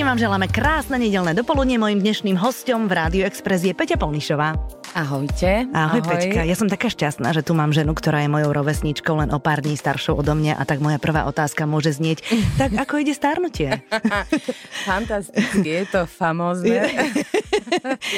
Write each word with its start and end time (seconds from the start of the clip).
Všetkým 0.00 0.16
vám 0.16 0.24
želáme 0.32 0.48
krásne 0.48 0.96
nedelné 0.96 1.36
dopoludne. 1.36 1.76
Mojím 1.76 2.00
dnešným 2.00 2.32
hostom 2.40 2.88
v 2.88 2.96
Rádiu 2.96 3.28
Express 3.28 3.68
je 3.68 3.76
Peťa 3.76 4.00
Polnišová. 4.00 4.56
Ahojte. 4.96 5.68
Ahoj, 5.76 6.00
Ahoj, 6.00 6.08
Peťka. 6.08 6.40
Ja 6.40 6.56
som 6.56 6.72
taká 6.72 6.88
šťastná, 6.88 7.36
že 7.36 7.44
tu 7.44 7.52
mám 7.52 7.68
ženu, 7.68 7.92
ktorá 7.92 8.24
je 8.24 8.32
mojou 8.32 8.48
rovesničkou, 8.48 9.20
len 9.20 9.28
o 9.28 9.36
pár 9.36 9.60
dní 9.60 9.76
staršou 9.76 10.16
odo 10.16 10.32
mňa 10.32 10.56
a 10.56 10.64
tak 10.64 10.80
moja 10.80 10.96
prvá 10.96 11.28
otázka 11.28 11.68
môže 11.68 11.92
znieť, 12.00 12.24
tak 12.64 12.80
ako 12.80 13.04
ide 13.04 13.12
starnutie? 13.12 13.84
Fantasticky, 14.88 15.68
je 15.68 15.84
to 15.92 16.08
famózne, 16.08 16.80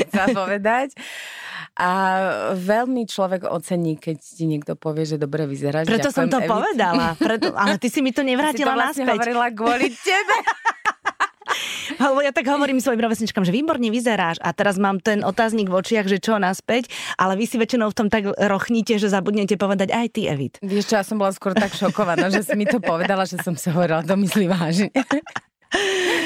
chcem 0.07 0.29
povedať. 0.39 0.95
A 1.83 1.91
veľmi 2.55 3.11
človek 3.11 3.43
ocení, 3.51 3.99
keď 3.99 4.23
ti 4.23 4.47
niekto 4.47 4.79
povie, 4.79 5.03
že 5.03 5.19
dobre 5.19 5.51
vyzeráš. 5.51 5.91
Preto 5.91 6.15
som 6.15 6.31
to 6.31 6.39
Evit. 6.39 6.47
povedala, 6.47 7.19
preto, 7.19 7.51
ale 7.59 7.75
ty 7.83 7.91
si 7.91 8.07
mi 8.07 8.15
to 8.15 8.23
nevrátila 8.23 8.71
si 8.71 8.71
to 8.71 8.71
vlastne 8.71 9.03
naspäť. 9.03 9.19
hovorila 9.19 9.47
kvôli 9.51 9.91
tebe. 9.91 10.37
Lebo 11.99 12.19
ja 12.25 12.33
tak 12.33 12.47
hovorím 12.49 12.79
svojim 12.81 13.03
rovesničkám, 13.03 13.45
že 13.45 13.53
výborne 13.53 13.89
vyzeráš 13.93 14.41
a 14.41 14.55
teraz 14.55 14.79
mám 14.81 15.03
ten 15.03 15.21
otáznik 15.27 15.69
v 15.69 15.79
očiach, 15.83 16.07
že 16.09 16.23
čo 16.23 16.39
naspäť, 16.39 16.89
ale 17.19 17.37
vy 17.37 17.45
si 17.45 17.57
väčšinou 17.61 17.91
v 17.93 17.97
tom 17.97 18.09
tak 18.09 18.29
rochnite, 18.29 18.97
že 18.97 19.13
zabudnete 19.13 19.59
povedať 19.61 19.93
aj 19.93 20.07
ty, 20.15 20.31
Evit. 20.31 20.57
Vieš 20.63 20.93
čo, 20.93 20.95
ja 21.01 21.05
som 21.05 21.21
bola 21.21 21.35
skôr 21.35 21.53
tak 21.53 21.75
šokovaná, 21.75 22.33
že 22.33 22.47
si 22.47 22.55
mi 22.57 22.65
to 22.65 22.79
povedala, 22.81 23.27
že 23.29 23.41
som 23.43 23.59
si 23.59 23.69
hovorila, 23.69 24.07
to 24.07 24.15
myslí 24.17 24.47
vážne. 24.49 24.89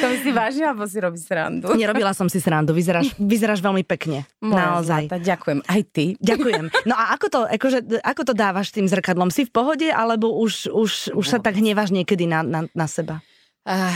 To 0.02 0.10
myslí 0.10 0.34
vážne, 0.34 0.66
alebo 0.66 0.84
si 0.90 0.98
robí 0.98 1.22
srandu? 1.22 1.70
Nerobila 1.78 2.10
som 2.10 2.26
si 2.26 2.42
srandu, 2.42 2.74
vyzeráš, 2.74 3.14
vyzeráš 3.14 3.62
veľmi 3.62 3.86
pekne. 3.86 4.26
Moja 4.42 4.74
naozaj. 4.74 5.06
Zlata, 5.06 5.22
ďakujem, 5.22 5.58
aj 5.62 5.80
ty. 5.94 6.04
Ďakujem. 6.18 6.64
No 6.82 6.94
a 6.98 7.14
ako 7.14 7.26
to, 7.30 7.40
akože, 7.46 7.78
ako 8.02 8.22
to 8.26 8.34
dávaš 8.34 8.74
tým 8.74 8.90
zrkadlom? 8.90 9.30
Si 9.30 9.46
v 9.46 9.54
pohode, 9.54 9.86
alebo 9.86 10.34
už, 10.34 10.68
už, 10.74 11.14
už 11.14 11.26
sa 11.30 11.38
tak 11.38 11.62
hnevaš 11.62 11.94
niekedy 11.94 12.26
na, 12.26 12.42
na, 12.42 12.66
na 12.74 12.86
seba? 12.90 13.22
Uh, 13.62 13.94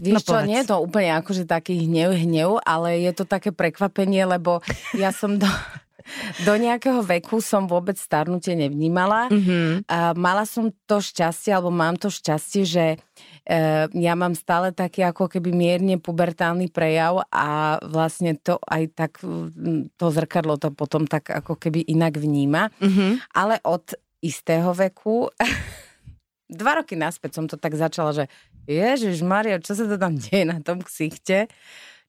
vieš 0.00 0.24
no, 0.26 0.40
čo, 0.40 0.48
nie 0.48 0.58
je 0.64 0.68
to 0.72 0.76
úplne 0.80 1.12
akože 1.20 1.44
taký 1.44 1.84
hnev, 1.84 2.16
hnev, 2.16 2.58
ale 2.64 3.04
je 3.04 3.12
to 3.12 3.24
také 3.28 3.52
prekvapenie, 3.52 4.24
lebo 4.24 4.64
ja 4.96 5.12
som 5.12 5.36
do, 5.36 5.46
do 6.48 6.54
nejakého 6.56 7.04
veku 7.04 7.38
som 7.44 7.68
vôbec 7.68 8.00
starnutie 8.00 8.56
nevnímala. 8.56 9.28
Mm-hmm. 9.28 9.86
A 9.86 10.16
mala 10.16 10.48
som 10.48 10.72
to 10.88 10.98
šťastie, 10.98 11.52
alebo 11.52 11.70
mám 11.70 12.00
to 12.00 12.08
šťastie, 12.08 12.62
že 12.64 12.84
e, 13.44 13.56
ja 13.92 14.14
mám 14.16 14.32
stále 14.32 14.72
taký 14.72 15.04
ako 15.04 15.28
keby 15.28 15.52
mierne 15.52 16.00
pubertálny 16.00 16.72
prejav 16.72 17.28
a 17.28 17.76
vlastne 17.84 18.34
to 18.40 18.56
aj 18.64 18.82
tak, 18.96 19.12
to 19.94 20.06
zrkadlo 20.08 20.56
to 20.56 20.72
potom 20.72 21.04
tak 21.04 21.28
ako 21.28 21.60
keby 21.60 21.84
inak 21.84 22.16
vníma. 22.16 22.72
Mm-hmm. 22.80 23.36
Ale 23.36 23.60
od 23.68 23.92
istého 24.24 24.72
veku 24.72 25.28
dva 26.50 26.82
roky 26.82 26.98
naspäť 26.98 27.38
som 27.38 27.46
to 27.46 27.54
tak 27.54 27.78
začala, 27.78 28.10
že 28.10 28.24
Ježiš 28.70 29.26
Maria, 29.26 29.58
čo 29.58 29.74
sa 29.74 29.84
to 29.90 29.98
tam 29.98 30.14
deje 30.22 30.46
na 30.46 30.62
tom 30.62 30.78
ksichte? 30.78 31.50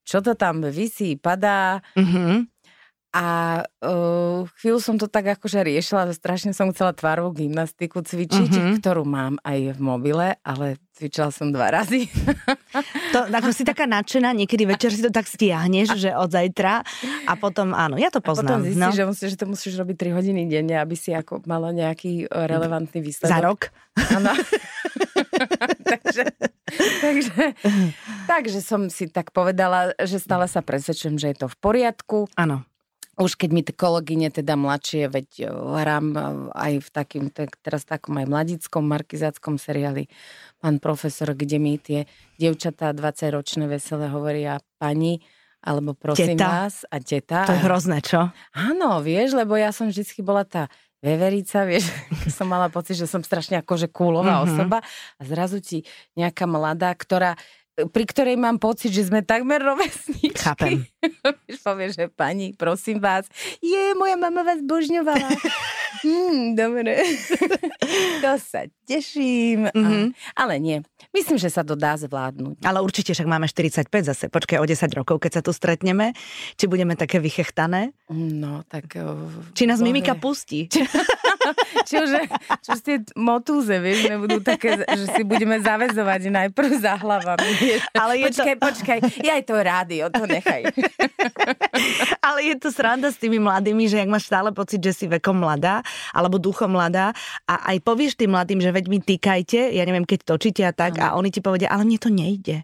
Čo 0.05 0.21
to 0.21 0.37
tam 0.37 0.61
vysí, 0.65 1.17
padá? 1.17 1.81
Mm-hmm. 1.97 2.49
A 3.11 3.59
uh, 3.83 4.47
chvíľu 4.55 4.79
som 4.79 4.95
to 4.95 5.11
tak 5.11 5.35
akože 5.35 5.67
riešila, 5.67 6.07
že 6.07 6.15
strašne 6.15 6.55
som 6.55 6.71
chcela 6.71 6.95
tvarovú 6.95 7.43
gymnastiku 7.43 7.99
cvičiť, 7.99 8.51
uh-huh. 8.55 8.79
ktorú 8.79 9.03
mám 9.03 9.35
aj 9.43 9.75
v 9.75 9.79
mobile, 9.83 10.39
ale 10.47 10.79
cvičila 10.95 11.27
som 11.27 11.51
dva 11.51 11.75
razy. 11.75 12.07
To, 13.11 13.27
ako 13.27 13.51
si 13.51 13.67
taká 13.67 13.83
nadšená, 13.83 14.31
niekedy 14.31 14.63
večer 14.63 14.95
si 14.95 15.03
to 15.03 15.11
tak 15.11 15.27
stiahneš, 15.27 15.99
že 15.99 16.15
od 16.15 16.31
zajtra 16.31 16.87
a 17.27 17.33
potom 17.35 17.75
áno, 17.75 17.99
ja 17.99 18.07
to 18.07 18.23
poznám. 18.23 18.63
A 18.63 18.63
potom 18.63 18.71
zistíš, 18.71 18.79
no. 18.79 18.95
že, 18.95 19.03
musíš, 19.03 19.29
že 19.35 19.37
to 19.43 19.47
musíš 19.51 19.73
robiť 19.75 19.95
3 20.07 20.15
hodiny 20.15 20.41
denne, 20.47 20.79
aby 20.79 20.95
si 20.95 21.11
ako 21.11 21.43
mala 21.43 21.75
nejaký 21.75 22.31
relevantný 22.31 23.03
výsledok. 23.03 23.27
Za 23.27 23.43
rok? 23.43 23.75
Áno. 24.15 24.31
takže, 25.91 26.23
takže, 27.03 27.43
takže 28.25 28.59
som 28.63 28.87
si 28.87 29.11
tak 29.11 29.35
povedala, 29.35 29.93
že 29.99 30.17
stále 30.21 30.47
sa 30.47 30.63
presvedčujem, 30.63 31.19
že 31.19 31.35
je 31.35 31.37
to 31.43 31.47
v 31.51 31.57
poriadku. 31.59 32.17
Áno 32.39 32.63
už 33.21 33.37
keď 33.37 33.49
mi 33.53 33.61
kolegyne 33.61 34.33
teda 34.33 34.57
mladšie, 34.57 35.05
veď 35.11 35.27
e, 35.43 35.47
hrám 35.51 36.05
e, 36.15 36.19
aj 36.57 36.73
v 36.81 36.89
takým, 36.89 37.25
tak 37.29 37.59
teraz 37.61 37.85
takom 37.85 38.17
aj 38.17 38.27
mladickom, 38.27 38.81
markizáckom 38.87 39.61
seriáli 39.61 40.09
Pán 40.61 40.77
profesor, 40.77 41.33
kde 41.33 41.57
mi 41.57 41.77
tie 41.81 42.05
dievčatá 42.37 42.93
20-ročné 42.93 43.65
veselé 43.65 44.09
hovoria 44.09 44.61
pani, 44.77 45.21
alebo 45.61 45.93
prosím 45.93 46.37
teta. 46.37 46.49
vás 46.49 46.85
a 46.89 46.97
teta. 47.01 47.45
To 47.45 47.53
je 47.53 47.65
hrozné, 47.65 47.97
čo? 48.01 48.29
Áno, 48.53 49.01
vieš, 49.01 49.37
lebo 49.37 49.53
ja 49.57 49.69
som 49.73 49.89
vždy 49.89 50.21
bola 50.25 50.45
tá 50.45 50.69
veverica, 51.01 51.65
vieš, 51.65 51.89
som 52.37 52.47
mala 52.47 52.69
pocit, 52.69 52.95
že 52.95 53.09
som 53.09 53.25
strašne 53.25 53.59
akože 53.59 53.89
kúlová 53.89 54.41
mm-hmm. 54.41 54.47
osoba 54.53 54.77
a 55.17 55.21
zrazu 55.25 55.59
ti 55.59 55.83
nejaká 56.15 56.45
mladá, 56.45 56.93
ktorá 56.93 57.35
pri 57.71 58.03
ktorej 58.03 58.35
mám 58.37 58.59
pocit, 58.61 58.93
že 58.93 59.09
sme 59.09 59.25
takmer 59.25 59.63
rovesníčky. 59.63 60.37
Chápem. 60.37 60.85
Povie, 61.65 61.87
že 61.89 62.11
pani, 62.11 62.53
prosím 62.53 63.01
vás, 63.01 63.25
je, 63.63 63.95
moja 63.97 64.19
mama 64.19 64.45
vás 64.45 64.61
božňovala. 64.61 65.29
hmm, 66.03 66.55
dobre. 66.55 67.03
to 68.23 68.31
sa 68.39 68.67
teším. 68.87 69.67
Mm-hmm. 69.71 70.05
Ale 70.39 70.53
nie. 70.63 70.77
Myslím, 71.11 71.35
že 71.35 71.51
sa 71.51 71.67
to 71.67 71.75
dá 71.75 71.99
zvládnuť. 71.99 72.63
Ale 72.63 72.79
určite 72.79 73.11
však 73.11 73.27
máme 73.27 73.47
45 73.51 73.91
zase. 74.07 74.25
Počkaj 74.31 74.57
o 74.59 74.65
10 74.65 74.99
rokov, 74.99 75.19
keď 75.19 75.31
sa 75.39 75.41
tu 75.43 75.51
stretneme. 75.51 76.15
Či 76.55 76.71
budeme 76.71 76.95
také 76.95 77.19
vychechtané? 77.19 77.91
No, 78.11 78.63
tak... 78.67 78.95
Či 79.55 79.63
nás 79.67 79.83
bohe. 79.83 79.91
mimika 79.91 80.15
pustí. 80.15 80.71
Čože, 81.91 82.21
čo 82.61 82.73
tie 82.81 83.01
motúze, 83.17 83.73
vieš, 83.81 84.07
nebudú 84.09 84.39
také, 84.41 84.81
že 84.85 85.05
si 85.13 85.21
budeme 85.25 85.59
zavezovať 85.59 86.21
najprv 86.29 86.71
za 86.79 86.97
hlavami. 86.99 87.49
Ale 87.97 88.13
je 88.21 88.27
počkaj, 88.31 88.55
to... 88.57 88.61
počkaj, 88.61 88.97
ja 89.25 89.33
aj 89.37 89.43
to 89.45 89.55
rádio, 89.57 90.03
to 90.13 90.23
nechaj. 90.25 90.61
Ale 92.27 92.39
je 92.45 92.55
to 92.57 92.69
sranda 92.69 93.09
s 93.09 93.17
tými 93.17 93.41
mladými, 93.41 93.89
že 93.89 94.01
ak 94.01 94.09
máš 94.09 94.29
stále 94.29 94.53
pocit, 94.53 94.81
že 94.81 94.93
si 94.93 95.05
vekom 95.09 95.37
mladá, 95.37 95.81
alebo 96.13 96.37
duchom 96.41 96.71
mladá 96.71 97.13
a 97.49 97.73
aj 97.73 97.77
povieš 97.81 98.17
tým 98.19 98.33
mladým, 98.33 98.59
že 98.61 98.71
veď 98.71 98.85
mi 98.87 98.99
týkajte, 99.01 99.73
ja 99.73 99.83
neviem, 99.85 100.05
keď 100.05 100.35
točíte 100.35 100.61
a 100.65 100.73
tak, 100.73 101.01
a 101.01 101.17
oni 101.17 101.33
ti 101.33 101.41
povedia, 101.41 101.71
ale 101.71 101.87
mne 101.87 101.99
to 101.99 102.09
nejde. 102.11 102.63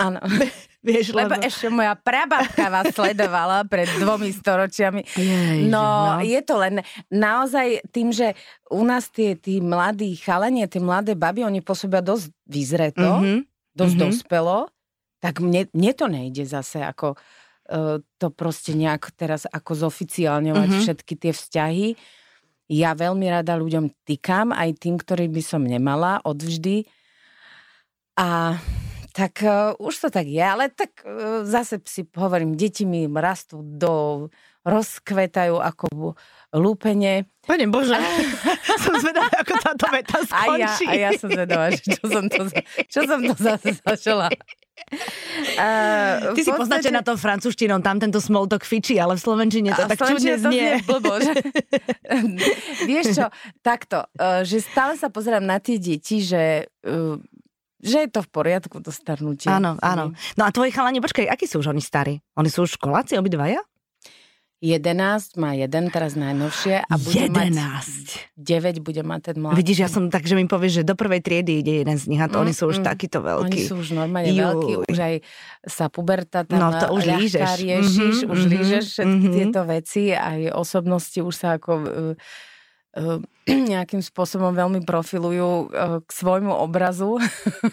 Áno. 0.00 0.18
Vieš, 0.82 1.14
lebo... 1.14 1.38
lebo 1.38 1.46
ešte 1.46 1.70
moja 1.70 1.94
prababka 1.94 2.66
vás 2.66 2.90
sledovala 2.98 3.62
pred 3.70 3.86
dvomi 4.02 4.34
storočiami. 4.34 5.06
Ježi, 5.14 5.70
no, 5.70 6.18
no, 6.18 6.26
je 6.26 6.40
to 6.42 6.58
len 6.58 6.82
naozaj 7.06 7.86
tým, 7.94 8.10
že 8.10 8.34
u 8.66 8.82
nás 8.82 9.06
tie 9.06 9.38
tí 9.38 9.62
mladí 9.62 10.10
chalanie, 10.18 10.66
tie 10.66 10.82
mladé 10.82 11.14
baby, 11.14 11.46
oni 11.46 11.62
pôsobia 11.62 12.02
dosť 12.02 12.34
vyzreto, 12.50 13.22
mm-hmm. 13.22 13.38
dosť 13.78 13.94
mm-hmm. 13.94 14.10
dospelo, 14.10 14.58
tak 15.22 15.38
mne, 15.38 15.70
mne 15.70 15.92
to 15.94 16.06
nejde 16.10 16.42
zase 16.50 16.82
ako 16.82 17.14
uh, 17.14 18.02
to 18.18 18.26
proste 18.34 18.74
nejak 18.74 19.14
teraz 19.14 19.46
ako 19.46 19.86
zoficiálňovať 19.86 20.66
mm-hmm. 20.66 20.82
všetky 20.82 21.14
tie 21.14 21.32
vzťahy. 21.32 21.88
Ja 22.74 22.98
veľmi 22.98 23.30
rada 23.30 23.54
ľuďom 23.54 24.02
týkam, 24.02 24.50
aj 24.50 24.82
tým, 24.82 24.98
ktorý 24.98 25.30
by 25.30 25.42
som 25.46 25.62
nemala 25.62 26.18
odvždy. 26.26 26.90
A 28.18 28.58
tak 29.12 29.44
uh, 29.44 29.76
už 29.76 29.94
to 29.96 30.08
tak 30.08 30.24
je, 30.24 30.40
ale 30.40 30.72
tak 30.72 31.04
uh, 31.04 31.44
zase 31.44 31.78
si 31.84 32.08
hovorím, 32.16 32.56
deti 32.56 32.88
mi 32.88 33.04
rastú 33.08 33.60
do, 33.60 34.26
rozkvetajú 34.64 35.60
ako 35.60 36.16
lúpenie. 36.54 37.28
Pane 37.42 37.66
Bože, 37.68 37.98
som 38.84 38.94
zvedavá, 38.96 39.28
ako 39.42 39.54
táto 39.58 39.86
veta 39.90 40.18
skončí. 40.22 40.86
A 40.86 40.92
ja, 40.94 41.10
a 41.10 41.10
ja 41.10 41.10
som 41.18 41.28
zvedavá, 41.28 41.66
že 41.74 41.82
čo 41.82 42.04
som 42.06 42.24
to, 42.30 42.42
čo 42.86 43.00
som 43.02 43.18
to 43.20 43.34
zase 43.34 43.70
začala. 43.82 44.30
Uh, 45.58 46.32
Ty 46.36 46.40
si 46.40 46.48
podstate... 46.48 46.60
poznáte 46.60 46.90
na 46.94 47.02
tom 47.02 47.18
francúzštinou, 47.18 47.82
tam 47.82 47.98
tento 47.98 48.22
small 48.22 48.46
talk 48.46 48.62
fičí, 48.62 48.96
ale 48.96 49.18
v 49.18 49.20
slovenčine 49.20 49.74
to 49.74 49.84
a 49.84 49.90
tak 49.90 49.98
čudne 49.98 50.38
znie. 50.38 50.80
Blbo, 50.86 51.18
že... 51.18 51.34
Vieš 52.88 53.04
čo, 53.18 53.26
takto, 53.60 54.06
že 54.46 54.62
stále 54.62 54.94
sa 54.94 55.10
pozerám 55.10 55.42
na 55.42 55.58
tie 55.58 55.82
deti, 55.82 56.22
že 56.22 56.70
uh, 56.86 57.18
že 57.82 58.06
je 58.06 58.08
to 58.08 58.22
v 58.22 58.28
poriadku, 58.30 58.78
to 58.78 58.94
starnutie. 58.94 59.50
Áno, 59.50 59.74
áno. 59.82 60.14
No 60.38 60.42
a 60.46 60.54
tvoji 60.54 60.70
chalani, 60.70 61.02
počkaj, 61.02 61.26
akí 61.26 61.50
sú 61.50 61.60
už 61.60 61.74
oni 61.74 61.82
starí? 61.82 62.22
Oni 62.38 62.46
sú 62.46 62.62
už 62.62 62.78
školáci 62.78 63.18
obidvaja? 63.18 63.58
11 64.62 65.42
má 65.42 65.58
jeden, 65.58 65.90
teraz 65.90 66.14
najnovšie 66.14 66.86
a 66.86 66.94
bude 66.94 67.26
11. 67.26 67.50
mať 67.50 67.98
9 68.38 68.78
bude 68.86 69.02
mať 69.02 69.20
ten 69.34 69.36
mladý. 69.42 69.58
Vidíš, 69.58 69.78
ja 69.82 69.90
som 69.90 70.06
tak, 70.06 70.22
že 70.22 70.38
mi 70.38 70.46
povieš, 70.46 70.72
že 70.80 70.84
do 70.86 70.94
prvej 70.94 71.18
triedy 71.18 71.66
ide 71.66 71.82
jeden 71.82 71.98
z 71.98 72.06
nich 72.06 72.22
a 72.22 72.30
to 72.30 72.38
mm, 72.38 72.42
oni 72.46 72.52
sú 72.54 72.70
už 72.70 72.78
mm, 72.78 72.86
takíto 72.86 73.26
veľkí. 73.26 73.58
Oni 73.58 73.66
sú 73.66 73.82
už 73.82 73.90
normálne 73.98 74.30
Juj. 74.30 74.38
veľkí, 74.38 74.72
už 74.86 74.98
aj 75.02 75.14
sa 75.66 75.90
puberta 75.90 76.46
tam 76.46 76.62
no, 76.62 76.78
to 76.78 76.94
už 76.94 77.02
lížeš. 77.10 77.42
riešiš, 77.58 78.16
mm-hmm, 78.22 78.30
už 78.30 78.38
mm-hmm, 78.38 78.52
lížeš 78.54 78.84
všetky 78.86 79.26
mm-hmm. 79.26 79.34
tieto 79.34 79.60
veci, 79.66 80.02
aj 80.14 80.40
osobnosti 80.54 81.18
už 81.18 81.34
sa 81.34 81.58
ako 81.58 81.72
uh, 81.82 81.82
uh, 81.82 82.14
nejakým 83.72 84.02
spôsobom 84.04 84.52
veľmi 84.52 84.84
profilujú 84.84 85.48
uh, 85.48 85.98
k 86.04 86.10
svojmu 86.10 86.52
obrazu. 86.52 87.18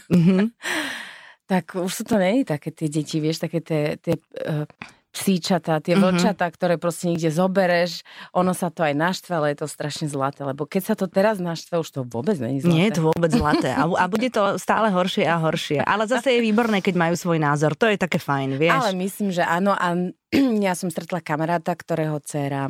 Mm-hmm. 0.10 0.56
tak 1.52 1.76
už 1.76 1.92
sú 1.92 2.04
to 2.06 2.16
není 2.22 2.46
také 2.46 2.70
tie 2.70 2.88
deti, 2.88 3.18
vieš, 3.20 3.44
také 3.44 3.60
tie, 3.60 3.98
tie 3.98 4.16
uh, 4.46 4.70
psíčata, 5.10 5.82
tie 5.82 5.98
vlčatá, 5.98 6.46
ktoré 6.54 6.78
proste 6.78 7.10
niekde 7.10 7.34
zobereš, 7.34 8.06
ono 8.30 8.54
sa 8.54 8.70
to 8.70 8.86
aj 8.86 8.94
naštve, 8.94 9.32
ale 9.34 9.48
je 9.52 9.66
to 9.66 9.68
strašne 9.68 10.06
zlaté, 10.06 10.46
lebo 10.46 10.70
keď 10.70 10.94
sa 10.94 10.96
to 10.96 11.10
teraz 11.10 11.42
naštve, 11.42 11.82
už 11.82 11.90
to 11.90 12.02
vôbec 12.06 12.38
není 12.38 12.62
zlaté. 12.62 12.76
Nie 12.78 12.86
je 12.94 13.02
to 13.02 13.04
vôbec 13.10 13.32
zlaté 13.34 13.74
a, 13.74 13.90
a 13.90 14.06
bude 14.06 14.30
to 14.30 14.62
stále 14.62 14.94
horšie 14.94 15.26
a 15.26 15.42
horšie. 15.42 15.82
Ale 15.82 16.06
zase 16.06 16.38
je 16.38 16.46
výborné, 16.46 16.86
keď 16.86 16.96
majú 16.96 17.16
svoj 17.18 17.42
názor. 17.42 17.74
To 17.74 17.90
je 17.90 17.98
také 17.98 18.22
fajn, 18.22 18.62
vieš. 18.62 18.86
Ale 18.86 18.94
myslím, 19.02 19.34
že 19.34 19.42
áno 19.42 19.74
a 19.74 19.98
ja 20.70 20.74
som 20.78 20.94
stretla 20.94 21.26
kamaráta, 21.26 21.74
ktorého 21.74 22.22
dcera 22.22 22.70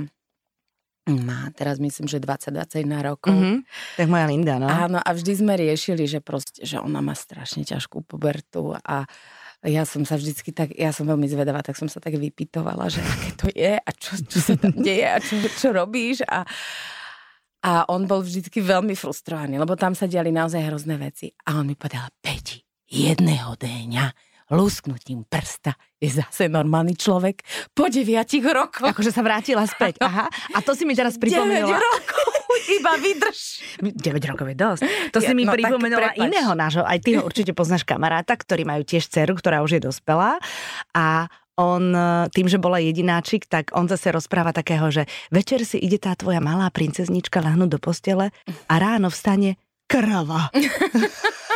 má 1.17 1.50
teraz 1.57 1.81
myslím, 1.81 2.06
že 2.06 2.21
20-21 2.21 2.85
rokov. 3.01 3.33
Mm-hmm. 3.33 3.57
Tak 3.97 4.07
moja 4.09 4.25
Linda, 4.29 4.56
no. 4.61 4.67
Áno, 4.69 5.00
a 5.01 5.09
vždy 5.09 5.33
sme 5.41 5.57
riešili, 5.57 6.06
že 6.06 6.21
proste, 6.21 6.61
že 6.61 6.77
ona 6.77 7.01
má 7.01 7.17
strašne 7.17 7.65
ťažkú 7.65 8.06
pubertu 8.06 8.77
a 8.85 9.09
ja 9.67 9.83
som 9.83 10.07
sa 10.07 10.15
vždycky 10.15 10.56
tak, 10.56 10.71
ja 10.71 10.95
som 10.95 11.03
veľmi 11.03 11.27
zvedavá, 11.27 11.59
tak 11.59 11.75
som 11.75 11.91
sa 11.91 12.00
tak 12.00 12.15
vypitovala, 12.15 12.88
že 12.88 13.03
aké 13.03 13.29
to 13.35 13.47
je 13.51 13.75
a 13.75 13.89
čo, 13.91 14.15
čo 14.23 14.39
sa 14.39 14.56
tam 14.56 14.71
deje 14.71 15.03
a 15.03 15.19
čo, 15.19 15.35
čo 15.51 15.75
robíš 15.75 16.23
a, 16.23 16.47
a 17.67 17.71
on 17.91 18.07
bol 18.07 18.23
vždycky 18.23 18.63
veľmi 18.63 18.95
frustrovaný, 18.95 19.59
lebo 19.59 19.75
tam 19.75 19.91
sa 19.91 20.07
diali 20.07 20.31
naozaj 20.31 20.63
hrozné 20.63 20.95
veci. 20.95 21.27
A 21.51 21.59
on 21.59 21.67
mi 21.67 21.75
povedal, 21.75 22.07
Peti, 22.23 22.63
jedného 22.88 23.59
dňa 23.59 24.28
lusknutím 24.49 25.25
prsta 25.29 25.77
je 25.99 26.09
zase 26.09 26.49
normálny 26.49 26.95
človek 26.95 27.43
po 27.75 27.91
deviatich 27.91 28.41
rokoch. 28.41 28.89
Akože 28.89 29.13
sa 29.13 29.21
vrátila 29.21 29.67
späť. 29.69 30.01
Aha. 30.01 30.25
A 30.55 30.57
to 30.63 30.73
si 30.73 30.87
mi 30.87 30.95
teraz 30.97 31.19
pripomenula. 31.21 31.77
9 31.77 31.89
rokov, 31.91 32.29
iba 32.79 32.93
vydrž. 32.97 33.39
9 33.83 34.31
rokov 34.31 34.45
je 34.49 34.57
dosť. 34.57 34.81
To 35.13 35.19
si 35.21 35.31
ja, 35.31 35.37
mi 35.37 35.45
no, 35.45 35.53
pripomenula 35.53 36.17
iného 36.17 36.53
nášho, 36.57 36.81
aj 36.81 36.99
ty 37.03 37.19
ho 37.19 37.21
určite 37.21 37.53
poznáš 37.53 37.85
kamaráta, 37.85 38.33
ktorý 38.33 38.65
majú 38.65 38.81
tiež 38.87 39.05
dceru, 39.05 39.37
ktorá 39.37 39.61
už 39.61 39.77
je 39.77 39.81
dospelá. 39.85 40.41
A 40.95 41.29
on 41.59 41.91
tým, 42.31 42.47
že 42.47 42.55
bola 42.55 42.79
jedináčik, 42.79 43.43
tak 43.43 43.75
on 43.75 43.91
zase 43.91 44.15
rozpráva 44.15 44.55
takého, 44.55 44.87
že 44.87 45.03
večer 45.27 45.67
si 45.67 45.75
ide 45.75 45.99
tá 45.99 46.15
tvoja 46.15 46.39
malá 46.39 46.71
princeznička 46.71 47.43
lahnúť 47.43 47.69
do 47.75 47.79
postele 47.83 48.31
a 48.71 48.73
ráno 48.79 49.11
vstane 49.11 49.59
krava. 49.91 50.47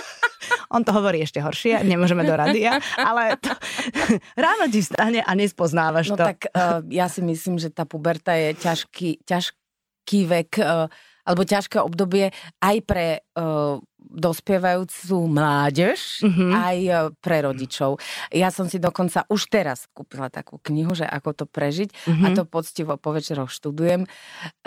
On 0.73 0.81
to 0.81 0.91
hovorí 0.91 1.21
ešte 1.21 1.37
horšie, 1.37 1.85
nemôžeme 1.85 2.25
do 2.25 2.33
radia, 2.33 2.81
ale 2.97 3.37
to, 3.37 3.53
ráno 4.43 4.65
ti 4.73 4.81
stane 4.81 5.21
a 5.21 5.31
nespoznávaš 5.37 6.13
no 6.13 6.17
to. 6.17 6.25
No 6.25 6.29
tak 6.33 6.39
uh, 6.49 6.81
ja 6.89 7.05
si 7.07 7.21
myslím, 7.21 7.61
že 7.61 7.69
tá 7.69 7.85
puberta 7.85 8.33
je 8.33 8.57
ťažký, 8.57 9.21
ťažký 9.23 10.19
vek 10.25 10.51
uh, 10.59 10.89
alebo 11.23 11.47
ťažké 11.47 11.79
obdobie 11.79 12.35
aj 12.59 12.77
pre 12.83 13.23
uh, 13.39 13.79
dospievajúcu 14.03 15.15
mládež, 15.31 16.21
mm-hmm. 16.21 16.51
aj 16.51 16.77
pre 17.23 17.37
rodičov. 17.47 17.97
Ja 18.29 18.51
som 18.51 18.67
si 18.67 18.77
dokonca 18.77 19.23
už 19.31 19.47
teraz 19.47 19.87
kúpila 19.95 20.27
takú 20.27 20.59
knihu, 20.59 20.93
že 20.93 21.07
ako 21.07 21.31
to 21.33 21.45
prežiť 21.47 21.89
mm-hmm. 21.89 22.25
a 22.27 22.27
to 22.35 22.43
poctivo 22.43 22.99
po 22.99 23.15
večeroch 23.15 23.49
študujem. 23.49 24.05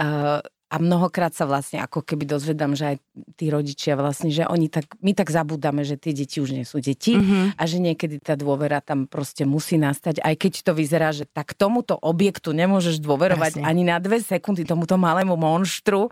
Uh, 0.01 0.41
a 0.67 0.83
mnohokrát 0.83 1.31
sa 1.31 1.47
vlastne 1.47 1.79
ako 1.79 2.03
keby 2.03 2.27
dozvedám, 2.27 2.75
že 2.75 2.95
aj 2.95 2.97
tí 3.39 3.55
rodičia 3.55 3.95
vlastne, 3.95 4.35
že 4.35 4.43
oni 4.51 4.67
tak, 4.67 4.99
my 4.99 5.15
tak 5.15 5.31
zabúdame, 5.31 5.87
že 5.87 5.95
tie 5.95 6.11
deti 6.11 6.43
už 6.43 6.59
nie 6.59 6.67
sú 6.67 6.83
deti 6.83 7.15
mm-hmm. 7.15 7.55
a 7.55 7.63
že 7.71 7.79
niekedy 7.79 8.19
tá 8.19 8.35
dôvera 8.35 8.83
tam 8.83 9.07
proste 9.07 9.47
musí 9.47 9.79
nastať, 9.79 10.27
aj 10.27 10.35
keď 10.35 10.53
to 10.67 10.73
vyzerá, 10.75 11.15
že 11.15 11.23
tak 11.31 11.55
tomuto 11.55 11.95
objektu 12.03 12.51
nemôžeš 12.51 12.99
dôverovať 12.99 13.63
Presne. 13.63 13.69
ani 13.69 13.83
na 13.87 14.03
dve 14.03 14.19
sekundy, 14.19 14.67
tomuto 14.67 14.99
malému 14.99 15.39
monštru, 15.39 16.11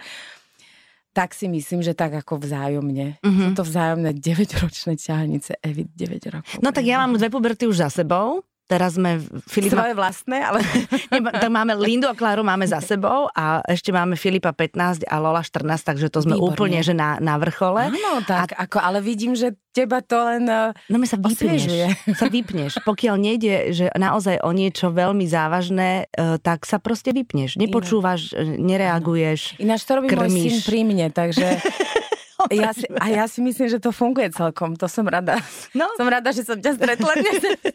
tak 1.15 1.35
si 1.35 1.51
myslím, 1.51 1.83
že 1.83 1.95
tak 1.95 2.15
ako 2.15 2.39
vzájomne. 2.39 3.19
Mm-hmm. 3.23 3.43
Sú 3.43 3.51
to 3.59 3.63
vzájomné 3.67 4.11
9-ročné 4.19 4.95
ťahanice 4.99 5.59
Evy 5.63 5.87
9 5.91 6.35
rokov. 6.35 6.63
No 6.63 6.71
tak 6.71 6.87
ja 6.87 7.03
mám 7.03 7.19
dve 7.19 7.27
puberty 7.27 7.67
už 7.67 7.87
za 7.87 7.91
sebou 7.91 8.47
Teraz 8.65 8.97
sme 8.97 9.21
Filipa... 9.45 9.85
Svoje 9.85 9.93
vlastné, 9.93 10.41
ale... 10.41 10.65
tak 11.45 11.53
máme 11.53 11.77
Lindu 11.77 12.09
a 12.09 12.17
Kláru 12.17 12.41
máme 12.41 12.65
za 12.65 12.81
sebou 12.81 13.29
a 13.37 13.61
ešte 13.69 13.93
máme 13.93 14.17
Filipa 14.17 14.57
15 14.57 15.05
a 15.05 15.17
Lola 15.21 15.45
14, 15.45 15.69
takže 15.85 16.09
to 16.09 16.25
sme 16.25 16.41
Výborné. 16.41 16.49
úplne 16.49 16.79
že 16.81 16.97
na, 16.97 17.21
na 17.21 17.37
vrchole. 17.37 17.93
Áno, 17.93 18.25
tak, 18.25 18.57
a... 18.57 18.65
ako, 18.65 18.81
ale 18.81 19.05
vidím, 19.05 19.37
že 19.37 19.53
teba 19.77 20.01
to 20.01 20.17
len 20.17 20.49
No 20.89 20.97
my 20.97 21.05
sa 21.05 21.21
vypneš, 21.21 21.69
sa 22.21 22.33
vypneš. 22.33 22.81
Pokiaľ 22.89 23.15
nejde, 23.21 23.55
že 23.77 23.93
naozaj 23.93 24.41
o 24.41 24.51
niečo 24.57 24.89
veľmi 24.89 25.29
závažné, 25.29 26.09
e, 26.09 26.41
tak 26.41 26.65
sa 26.65 26.81
proste 26.81 27.13
vypneš. 27.13 27.61
Nepočúvaš, 27.61 28.33
Ináč. 28.33 28.49
E, 28.49 28.65
nereaguješ, 28.65 29.41
Ináč 29.61 29.85
to 29.85 29.93
robí 30.01 30.09
krmiš. 30.09 30.25
môj 30.25 30.41
syn 30.41 30.57
pri 30.65 30.81
mne, 30.89 31.07
takže 31.13 31.47
ja 32.65 32.71
si, 32.77 32.85
a 32.89 33.07
ja 33.09 33.25
si 33.25 33.41
myslím, 33.41 33.69
že 33.71 33.79
to 33.81 33.95
funguje 33.95 34.29
celkom. 34.33 34.77
To 34.77 34.87
som 34.91 35.09
rada. 35.09 35.41
No. 35.73 35.89
Som 35.97 36.09
rada, 36.11 36.31
že 36.31 36.45
som 36.45 36.61
ťa 36.61 36.77
stretla. 36.77 37.13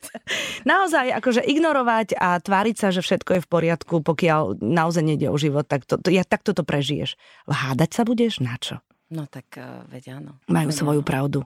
naozaj, 0.72 1.16
akože 1.18 1.42
ignorovať 1.46 2.18
a 2.20 2.38
tváriť 2.38 2.76
sa, 2.78 2.88
že 2.94 3.02
všetko 3.02 3.40
je 3.40 3.42
v 3.44 3.50
poriadku, 3.50 3.96
pokiaľ 4.06 4.62
naozaj 4.62 5.04
nejde 5.04 5.28
o 5.32 5.38
život, 5.38 5.66
tak 5.66 5.90
to, 5.90 5.98
to, 5.98 6.14
ja, 6.14 6.22
takto 6.22 6.54
to 6.54 6.62
prežiješ. 6.62 7.18
Hádať 7.50 7.90
sa 7.96 8.02
budeš? 8.06 8.44
Na 8.44 8.56
čo? 8.62 8.84
No 9.10 9.26
tak 9.26 9.58
uh, 9.58 9.86
veď 9.90 10.22
áno. 10.22 10.38
Majú 10.46 10.70
veď 10.70 10.78
svoju 10.78 11.02
áno. 11.02 11.10
pravdu. 11.10 11.40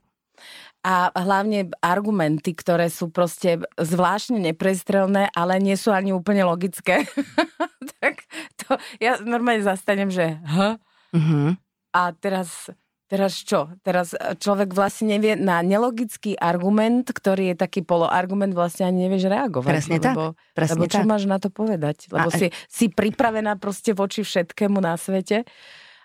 A 0.83 1.15
hlavne 1.15 1.71
argumenty, 1.79 2.51
ktoré 2.51 2.91
sú 2.91 3.07
proste 3.07 3.63
zvláštne 3.79 4.51
neprestrelné, 4.51 5.31
ale 5.31 5.63
nie 5.63 5.79
sú 5.79 5.95
ani 5.95 6.11
úplne 6.11 6.43
logické. 6.43 7.07
tak 8.03 8.27
to 8.59 8.75
ja 8.99 9.15
normálne 9.23 9.63
zastanem, 9.63 10.11
že 10.11 10.43
h? 10.43 10.75
Uh-huh. 11.15 11.55
A 11.95 12.11
teraz 12.19 12.67
Teraz 13.13 13.45
čo? 13.45 13.69
Teraz 13.85 14.17
e, 14.17 14.33
človek 14.33 14.73
vlastne 14.73 15.13
nevie 15.13 15.37
na 15.37 15.61
nelogický 15.61 16.33
argument, 16.33 17.05
ktorý 17.13 17.53
je 17.53 17.55
taký 17.61 17.85
poloargument, 17.85 18.57
vlastne 18.57 18.89
ani 18.89 19.05
nevieš 19.05 19.29
reagovať. 19.29 19.69
Presne 19.69 19.97
lebo, 20.01 20.33
tak. 20.33 20.41
Presne 20.57 20.73
lebo 20.81 20.85
čo 20.89 21.01
tak. 21.05 21.05
máš 21.05 21.23
na 21.29 21.37
to 21.37 21.53
povedať? 21.53 22.09
Lebo 22.09 22.29
A, 22.29 22.33
si, 22.33 22.49
si 22.65 22.89
pripravená 22.89 23.61
proste 23.61 23.93
voči 23.93 24.25
všetkému 24.25 24.81
na 24.81 24.97
svete 24.97 25.45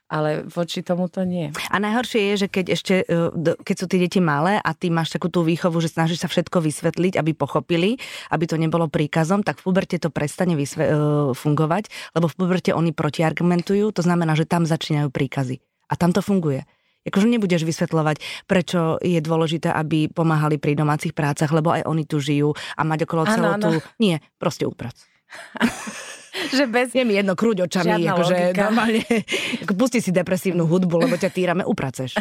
ale 0.08 0.48
voči 0.48 0.80
tomu 0.80 1.04
to 1.12 1.20
nie. 1.28 1.52
A 1.68 1.76
najhoršie 1.76 2.32
je, 2.32 2.34
že 2.44 2.48
keď 2.48 2.66
ešte, 2.72 2.94
e, 3.04 3.52
keď 3.60 3.76
sú 3.76 3.86
tie 3.92 4.00
deti 4.00 4.24
malé 4.24 4.56
a 4.56 4.72
ty 4.72 4.88
máš 4.88 5.12
takú 5.12 5.28
tú 5.28 5.44
výchovu, 5.44 5.84
že 5.84 5.92
snažíš 5.92 6.24
sa 6.24 6.32
všetko 6.32 6.64
vysvetliť, 6.64 7.20
aby 7.20 7.36
pochopili, 7.36 8.00
aby 8.32 8.48
to 8.48 8.56
nebolo 8.56 8.88
príkazom, 8.88 9.44
tak 9.44 9.60
v 9.60 9.68
puberte 9.68 10.00
to 10.00 10.08
prestane 10.08 10.56
vysve- 10.56 10.88
e, 10.88 10.96
fungovať, 11.36 12.16
lebo 12.16 12.24
v 12.24 12.34
puberte 12.40 12.72
oni 12.72 12.96
protiargumentujú, 12.96 13.92
to 13.92 14.00
znamená, 14.00 14.32
že 14.32 14.48
tam 14.48 14.64
začínajú 14.64 15.12
príkazy. 15.12 15.60
A 15.92 15.94
tam 16.00 16.16
to 16.16 16.24
funguje. 16.24 16.64
Akože 17.08 17.28
nebudeš 17.28 17.64
vysvetľovať, 17.64 18.46
prečo 18.46 18.96
je 19.00 19.20
dôležité, 19.20 19.72
aby 19.72 20.08
pomáhali 20.08 20.56
pri 20.60 20.78
domácich 20.78 21.12
prácach, 21.12 21.50
lebo 21.52 21.74
aj 21.74 21.84
oni 21.88 22.04
tu 22.04 22.22
žijú 22.22 22.54
a 22.76 22.82
mať 22.84 23.08
okolo 23.08 23.22
celú 23.28 23.52
tú... 23.58 23.70
Nie, 24.00 24.22
proste 24.38 24.64
uprac. 24.64 24.96
že 26.56 26.64
bez... 26.70 26.94
Je 26.94 27.02
mi 27.02 27.18
jedno 27.18 27.34
krúť 27.34 27.66
očami, 27.66 28.06
akože 28.06 28.54
normálne, 28.54 29.02
pusti 29.78 30.04
si 30.04 30.10
depresívnu 30.14 30.66
hudbu, 30.66 31.08
lebo 31.08 31.14
ťa 31.18 31.30
týrame, 31.32 31.62
upraceš. 31.66 32.18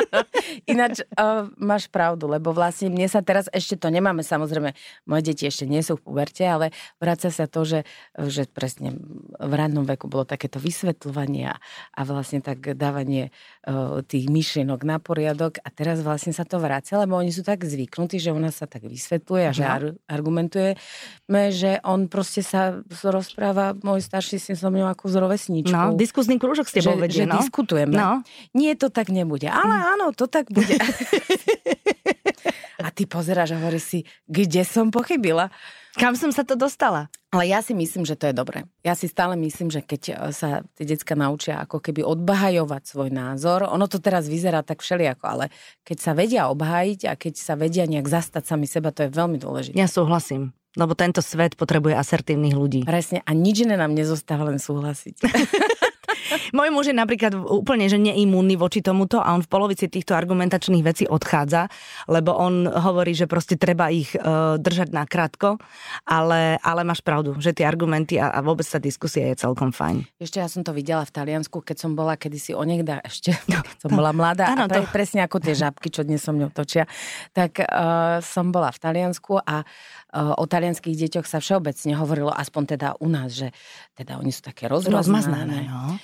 Ináč 0.72 1.02
uh, 1.14 1.50
máš 1.58 1.90
pravdu, 1.90 2.26
lebo 2.30 2.50
vlastne 2.50 2.90
mne 2.90 3.06
sa 3.10 3.22
teraz 3.22 3.46
ešte 3.50 3.78
to 3.78 3.88
nemáme, 3.90 4.22
samozrejme, 4.26 4.74
moje 5.06 5.22
deti 5.22 5.46
ešte 5.46 5.68
nie 5.68 5.82
sú 5.82 6.00
v 6.00 6.10
puberte, 6.10 6.42
ale 6.42 6.74
vráca 6.98 7.30
sa 7.30 7.46
to, 7.46 7.62
že, 7.66 7.80
že 8.18 8.48
presne 8.50 8.96
v 9.38 9.52
rannom 9.52 9.86
veku 9.86 10.10
bolo 10.10 10.26
takéto 10.26 10.58
vysvetľovanie 10.58 11.50
a, 11.50 11.56
vlastne 12.04 12.44
tak 12.44 12.76
dávanie 12.76 13.32
uh, 13.68 14.00
tých 14.04 14.28
myšlienok 14.28 14.80
na 14.84 14.96
poriadok 15.00 15.60
a 15.62 15.68
teraz 15.72 16.00
vlastne 16.04 16.32
sa 16.32 16.44
to 16.44 16.60
vráca, 16.60 17.00
lebo 17.00 17.16
oni 17.16 17.32
sú 17.32 17.40
tak 17.44 17.64
zvyknutí, 17.64 18.20
že 18.20 18.32
ona 18.32 18.48
sa 18.48 18.68
tak 18.68 18.84
vysvetľuje 18.84 19.44
a 19.48 19.52
že 19.52 19.64
ar- 19.64 19.96
argumentuje, 20.06 20.76
že 21.52 21.80
on 21.84 22.08
proste 22.08 22.40
sa 22.40 22.80
rozpráva 23.04 23.43
rozpráva 23.44 23.76
môj 23.84 24.00
starší 24.00 24.40
syn 24.40 24.56
so 24.56 24.72
mnou 24.72 24.88
ako 24.88 25.04
s 25.04 25.14
rovesníčkou. 25.20 25.92
No, 25.92 25.92
diskuzný 25.92 26.40
krúžok 26.40 26.64
s 26.64 26.80
tebou 26.80 26.96
vedie, 26.96 27.24
že 27.24 27.28
no? 27.28 27.36
diskutujeme. 27.36 27.92
No. 27.92 28.24
Nie, 28.56 28.72
to 28.72 28.88
tak 28.88 29.12
nebude. 29.12 29.52
Ale 29.52 29.68
mm. 29.68 29.84
áno, 29.96 30.06
to 30.16 30.24
tak 30.24 30.48
bude. 30.48 30.80
a 32.84 32.88
ty 32.88 33.04
pozeráš 33.04 33.52
a 33.52 33.60
hovoríš 33.60 33.84
si, 33.84 33.98
kde 34.24 34.64
som 34.64 34.88
pochybila? 34.88 35.52
Kam 35.94 36.16
som 36.16 36.32
sa 36.32 36.42
to 36.42 36.56
dostala? 36.56 37.06
Ale 37.30 37.46
ja 37.46 37.62
si 37.62 37.70
myslím, 37.70 38.02
že 38.02 38.18
to 38.18 38.26
je 38.26 38.34
dobré. 38.34 38.66
Ja 38.82 38.98
si 38.98 39.06
stále 39.06 39.38
myslím, 39.38 39.70
že 39.70 39.78
keď 39.78 40.02
e, 40.10 40.14
sa 40.34 40.66
tie 40.74 40.86
decka 40.90 41.14
naučia 41.14 41.62
ako 41.62 41.78
keby 41.78 42.02
odbahajovať 42.02 42.82
svoj 42.82 43.14
názor, 43.14 43.62
ono 43.62 43.86
to 43.86 44.02
teraz 44.02 44.26
vyzerá 44.26 44.66
tak 44.66 44.82
všelijako, 44.82 45.22
ale 45.22 45.44
keď 45.86 45.98
sa 46.02 46.12
vedia 46.16 46.50
obhájiť 46.50 47.00
a 47.06 47.14
keď 47.14 47.34
sa 47.38 47.54
vedia 47.54 47.86
nejak 47.86 48.10
zastať 48.10 48.42
sami 48.42 48.66
seba, 48.66 48.90
to 48.90 49.06
je 49.06 49.10
veľmi 49.14 49.38
dôležité. 49.38 49.78
Ja 49.78 49.86
súhlasím. 49.86 50.50
Lebo 50.74 50.98
tento 50.98 51.22
svet 51.22 51.54
potrebuje 51.54 51.94
asertívnych 51.94 52.54
ľudí. 52.54 52.80
Presne. 52.82 53.22
A 53.22 53.30
nič 53.30 53.62
iné 53.62 53.78
nám 53.78 53.94
nezostáva 53.94 54.50
len 54.50 54.58
súhlasiť. 54.58 55.16
Môj 56.56 56.68
muž 56.72 56.90
je 56.90 56.96
napríklad 56.96 57.36
úplne 57.36 57.86
že 57.90 58.00
neimúnny 58.00 58.56
voči 58.56 58.80
tomuto 58.80 59.20
a 59.20 59.32
on 59.36 59.44
v 59.44 59.50
polovici 59.50 59.86
týchto 59.90 60.16
argumentačných 60.16 60.84
vecí 60.84 61.04
odchádza, 61.04 61.68
lebo 62.08 62.34
on 62.34 62.64
hovorí, 62.68 63.12
že 63.12 63.28
proste 63.28 63.60
treba 63.60 63.92
ich 63.92 64.16
uh, 64.16 64.56
držať 64.56 64.88
na 64.92 65.04
krátko, 65.04 65.60
ale, 66.08 66.56
ale 66.64 66.80
máš 66.82 67.04
pravdu, 67.04 67.36
že 67.38 67.52
tie 67.52 67.68
argumenty 67.68 68.16
a, 68.16 68.32
a 68.32 68.40
vôbec 68.40 68.64
tá 68.64 68.80
diskusia 68.80 69.30
je 69.32 69.40
celkom 69.44 69.70
fajn. 69.70 70.04
Ešte 70.20 70.40
ja 70.40 70.48
som 70.48 70.64
to 70.64 70.72
videla 70.72 71.04
v 71.04 71.12
Taliansku, 71.12 71.60
keď 71.60 71.76
som 71.84 71.92
bola 71.92 72.16
kedysi 72.16 72.56
onekda 72.56 73.04
ešte, 73.04 73.36
keď 73.68 73.78
som 73.80 73.90
bola 73.92 74.10
mladá 74.16 74.52
ano, 74.52 74.66
a 74.66 74.72
to... 74.72 74.86
presne 74.90 75.24
ako 75.24 75.40
tie 75.40 75.54
žabky, 75.54 75.92
čo 75.92 76.02
dnes 76.02 76.24
so 76.24 76.32
mňou 76.32 76.50
točia, 76.50 76.88
tak 77.36 77.60
uh, 77.60 78.18
som 78.24 78.48
bola 78.50 78.72
v 78.72 78.78
Taliansku 78.80 79.40
a 79.40 79.64
uh, 80.14 80.34
o 80.38 80.44
talianských 80.46 80.96
deťoch 80.96 81.26
sa 81.26 81.42
všeobecne 81.42 81.92
hovorilo, 81.98 82.30
aspoň 82.30 82.62
teda 82.78 82.88
u 83.02 83.08
nás, 83.10 83.34
že 83.34 83.50
teda 83.98 84.18
oni 84.18 84.30
sú 84.30 84.46
také 84.46 84.70
rozmaznané. 84.70 85.24
rozmaznané 85.24 85.58
no. 85.68 85.98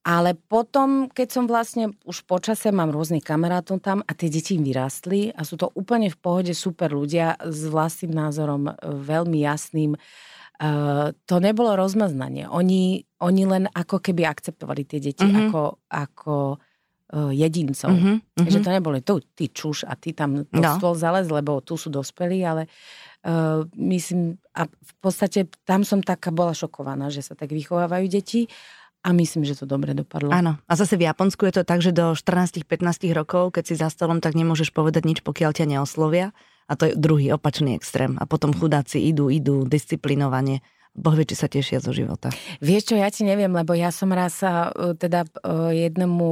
Ale 0.00 0.32
potom, 0.32 1.12
keď 1.12 1.28
som 1.28 1.44
vlastne 1.44 1.92
už 2.08 2.24
počase, 2.24 2.72
mám 2.72 2.88
rôznych 2.88 3.20
kamarátov 3.20 3.84
tam 3.84 4.00
a 4.00 4.12
tie 4.16 4.32
deti 4.32 4.56
im 4.56 4.64
vyrástli 4.64 5.28
a 5.28 5.44
sú 5.44 5.60
to 5.60 5.68
úplne 5.76 6.08
v 6.08 6.16
pohode 6.16 6.52
super 6.56 6.88
ľudia 6.88 7.36
s 7.36 7.68
vlastným 7.68 8.16
názorom, 8.16 8.72
e, 8.72 8.74
veľmi 8.80 9.44
jasným. 9.44 9.92
Uh, 10.60 11.16
to 11.24 11.40
nebolo 11.40 11.72
rozmaznanie. 11.72 12.44
Oni, 12.44 13.00
oni 13.24 13.42
len 13.48 13.64
ako 13.72 13.96
keby 13.96 14.28
akceptovali 14.28 14.84
tie 14.84 15.00
deti 15.00 15.24
mm-hmm. 15.24 15.48
ako, 15.48 15.62
ako 15.88 16.36
uh, 17.16 17.32
jedincov. 17.32 17.88
Mm-hmm. 17.88 18.44
Že 18.44 18.58
to 18.60 18.70
neboli 18.76 19.00
tu, 19.00 19.24
ty 19.32 19.48
čuš 19.48 19.88
a 19.88 19.96
ty 19.96 20.12
tam 20.12 20.44
to 20.44 20.60
no. 20.60 20.76
stôl 20.76 20.92
zalez, 21.00 21.32
lebo 21.32 21.64
tu 21.64 21.80
sú 21.80 21.88
dospelí, 21.88 22.44
ale 22.44 22.68
uh, 23.24 23.64
myslím, 23.72 24.36
a 24.52 24.68
v 24.68 24.92
podstate 25.00 25.48
tam 25.64 25.80
som 25.80 26.04
taká 26.04 26.28
bola 26.28 26.52
šokovaná, 26.52 27.08
že 27.08 27.24
sa 27.24 27.32
tak 27.32 27.56
vychovávajú 27.56 28.06
deti 28.12 28.44
a 29.00 29.16
myslím, 29.16 29.48
že 29.48 29.56
to 29.56 29.64
dobre 29.64 29.96
dopadlo. 29.96 30.28
Áno. 30.28 30.60
A 30.68 30.72
zase 30.76 31.00
v 31.00 31.08
Japonsku 31.08 31.48
je 31.48 31.60
to 31.60 31.64
tak, 31.64 31.80
že 31.80 31.96
do 31.96 32.12
14-15 32.12 32.68
rokov, 33.16 33.56
keď 33.56 33.64
si 33.64 33.74
za 33.80 33.88
stolom, 33.88 34.20
tak 34.20 34.36
nemôžeš 34.36 34.76
povedať 34.76 35.08
nič, 35.08 35.18
pokiaľ 35.24 35.56
ťa 35.56 35.64
neoslovia. 35.64 36.36
A 36.70 36.76
to 36.76 36.86
je 36.86 36.94
druhý 36.94 37.32
opačný 37.34 37.74
extrém. 37.74 38.20
A 38.20 38.28
potom 38.28 38.52
chudáci 38.52 39.00
idú, 39.00 39.32
idú 39.32 39.64
disciplinovane. 39.64 40.60
Boh 40.92 41.14
vie, 41.14 41.24
či 41.24 41.38
sa 41.38 41.48
tešia 41.48 41.80
zo 41.80 41.94
života. 41.94 42.28
Vieš 42.60 42.92
čo, 42.92 42.94
ja 42.98 43.08
ti 43.08 43.22
neviem, 43.22 43.50
lebo 43.50 43.72
ja 43.72 43.94
som 43.94 44.10
raz 44.10 44.42
sa 44.42 44.74
e, 44.74 44.98
teda 44.98 45.22
e, 45.22 45.86
jednému 45.86 46.28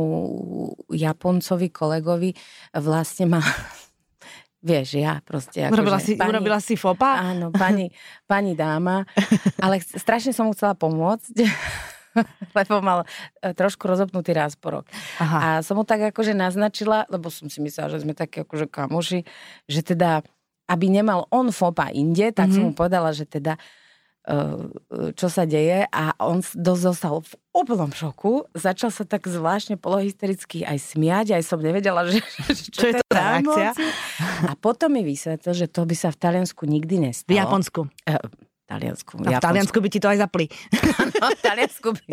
Japoncovi, 0.91 1.71
kolegovi 1.71 2.35
vlastne 2.75 3.39
ma 3.39 3.41
Vieš, 4.59 4.99
ja 4.99 5.23
proste... 5.23 5.71
Ako, 5.71 5.79
urobila, 5.79 6.03
si, 6.03 6.19
pani, 6.19 6.31
urobila 6.35 6.59
si 6.59 6.75
fopa? 6.75 7.23
Áno, 7.23 7.55
pani, 7.55 7.95
pani 8.27 8.59
dáma, 8.59 9.07
ale 9.65 9.79
strašne 9.79 10.35
som 10.35 10.51
mu 10.51 10.53
chcela 10.53 10.75
pomôcť. 10.75 11.35
lebo 12.59 12.81
mal 12.81 13.05
e, 13.43 13.53
trošku 13.53 13.85
rozopnutý 13.87 14.35
rásporok. 14.35 14.89
Aha. 15.19 15.39
A 15.39 15.47
som 15.65 15.79
mu 15.79 15.85
tak 15.85 16.15
akože 16.15 16.33
naznačila, 16.33 17.09
lebo 17.13 17.29
som 17.29 17.51
si 17.51 17.59
myslela, 17.63 17.93
že 17.95 18.03
sme 18.05 18.15
takí 18.15 18.43
akože 18.43 18.67
kamoši, 18.71 19.25
že 19.67 19.81
teda, 19.83 20.23
aby 20.69 20.87
nemal 20.89 21.27
on 21.33 21.51
fopa 21.55 21.91
inde, 21.91 22.31
tak 22.33 22.51
mm-hmm. 22.51 22.55
som 22.55 22.63
mhm. 22.65 22.71
mu 22.73 22.79
povedala, 22.79 23.11
že 23.15 23.25
teda 23.25 23.57
e, 24.25 25.13
čo 25.15 25.29
sa 25.33 25.49
deje 25.49 25.89
a 25.89 26.15
on 26.21 26.45
dosť 26.45 26.83
zostal 26.83 27.15
v 27.25 27.33
úplnom 27.57 27.91
šoku. 27.91 28.47
Začal 28.55 28.95
sa 28.95 29.03
tak 29.09 29.27
zvláštne 29.27 29.81
polohystericky 29.81 30.63
aj 30.63 30.79
smiať, 30.95 31.27
aj 31.39 31.43
som 31.43 31.59
nevedela, 31.59 32.07
že, 32.11 32.23
že 32.53 32.63
čo, 32.71 32.81
čo 32.81 32.87
je 32.91 32.95
to 33.01 33.07
reakcia. 33.11 33.71
A 34.47 34.53
potom 34.59 34.95
mi 34.95 35.03
vysvetlil, 35.03 35.55
že 35.55 35.67
to 35.67 35.83
by 35.85 35.95
sa 35.95 36.15
v 36.15 36.19
Taliansku 36.19 36.63
nikdy 36.69 37.11
nestalo. 37.11 37.35
V 37.35 37.39
Japonsku. 37.39 37.81
E, 38.07 38.48
Taliansku. 38.69 39.13
A 39.25 39.41
v 39.41 39.41
Taliansku 39.41 39.79
by 39.81 39.89
ti 39.89 39.97
to 39.97 40.13
aj 40.13 40.19
zapli. 40.21 40.45
no, 41.25 41.27
v 41.33 41.41
Taliansku 41.41 41.89
by... 41.97 42.05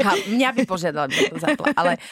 Ha, 0.00 0.12
mňa 0.32 0.48
by 0.56 0.62
požiadal, 0.64 1.12
by 1.12 1.22
to 1.28 1.36
zapla. 1.36 1.66
Ale... 1.76 1.92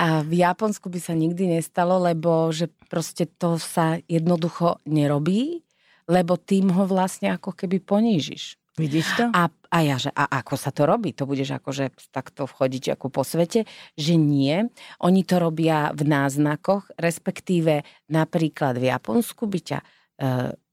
A 0.00 0.24
v 0.24 0.40
Japonsku 0.40 0.88
by 0.88 0.96
sa 0.96 1.12
nikdy 1.12 1.60
nestalo, 1.60 2.00
lebo 2.00 2.48
že 2.56 2.72
proste 2.88 3.28
to 3.28 3.60
sa 3.60 4.00
jednoducho 4.08 4.80
nerobí, 4.88 5.60
lebo 6.08 6.40
tým 6.40 6.72
ho 6.72 6.88
vlastne 6.88 7.36
ako 7.36 7.52
keby 7.52 7.84
ponížiš. 7.84 8.56
Vidíš 8.80 9.06
to? 9.20 9.28
A, 9.36 9.52
a 9.52 9.78
ja, 9.84 10.00
že 10.00 10.08
a 10.16 10.40
ako 10.40 10.56
sa 10.56 10.72
to 10.72 10.88
robí? 10.88 11.12
To 11.12 11.28
budeš 11.28 11.52
akože 11.52 11.92
takto 12.08 12.48
vchodiť 12.48 12.96
ako 12.96 13.12
po 13.12 13.28
svete? 13.28 13.68
Že 14.00 14.14
nie. 14.16 14.56
Oni 15.04 15.20
to 15.20 15.36
robia 15.36 15.92
v 15.92 16.08
náznakoch, 16.08 16.88
respektíve 16.96 17.84
napríklad 18.08 18.80
v 18.80 18.88
Japonsku 18.88 19.44
by 19.44 19.60
ťa 19.60 19.78
e, 19.84 19.86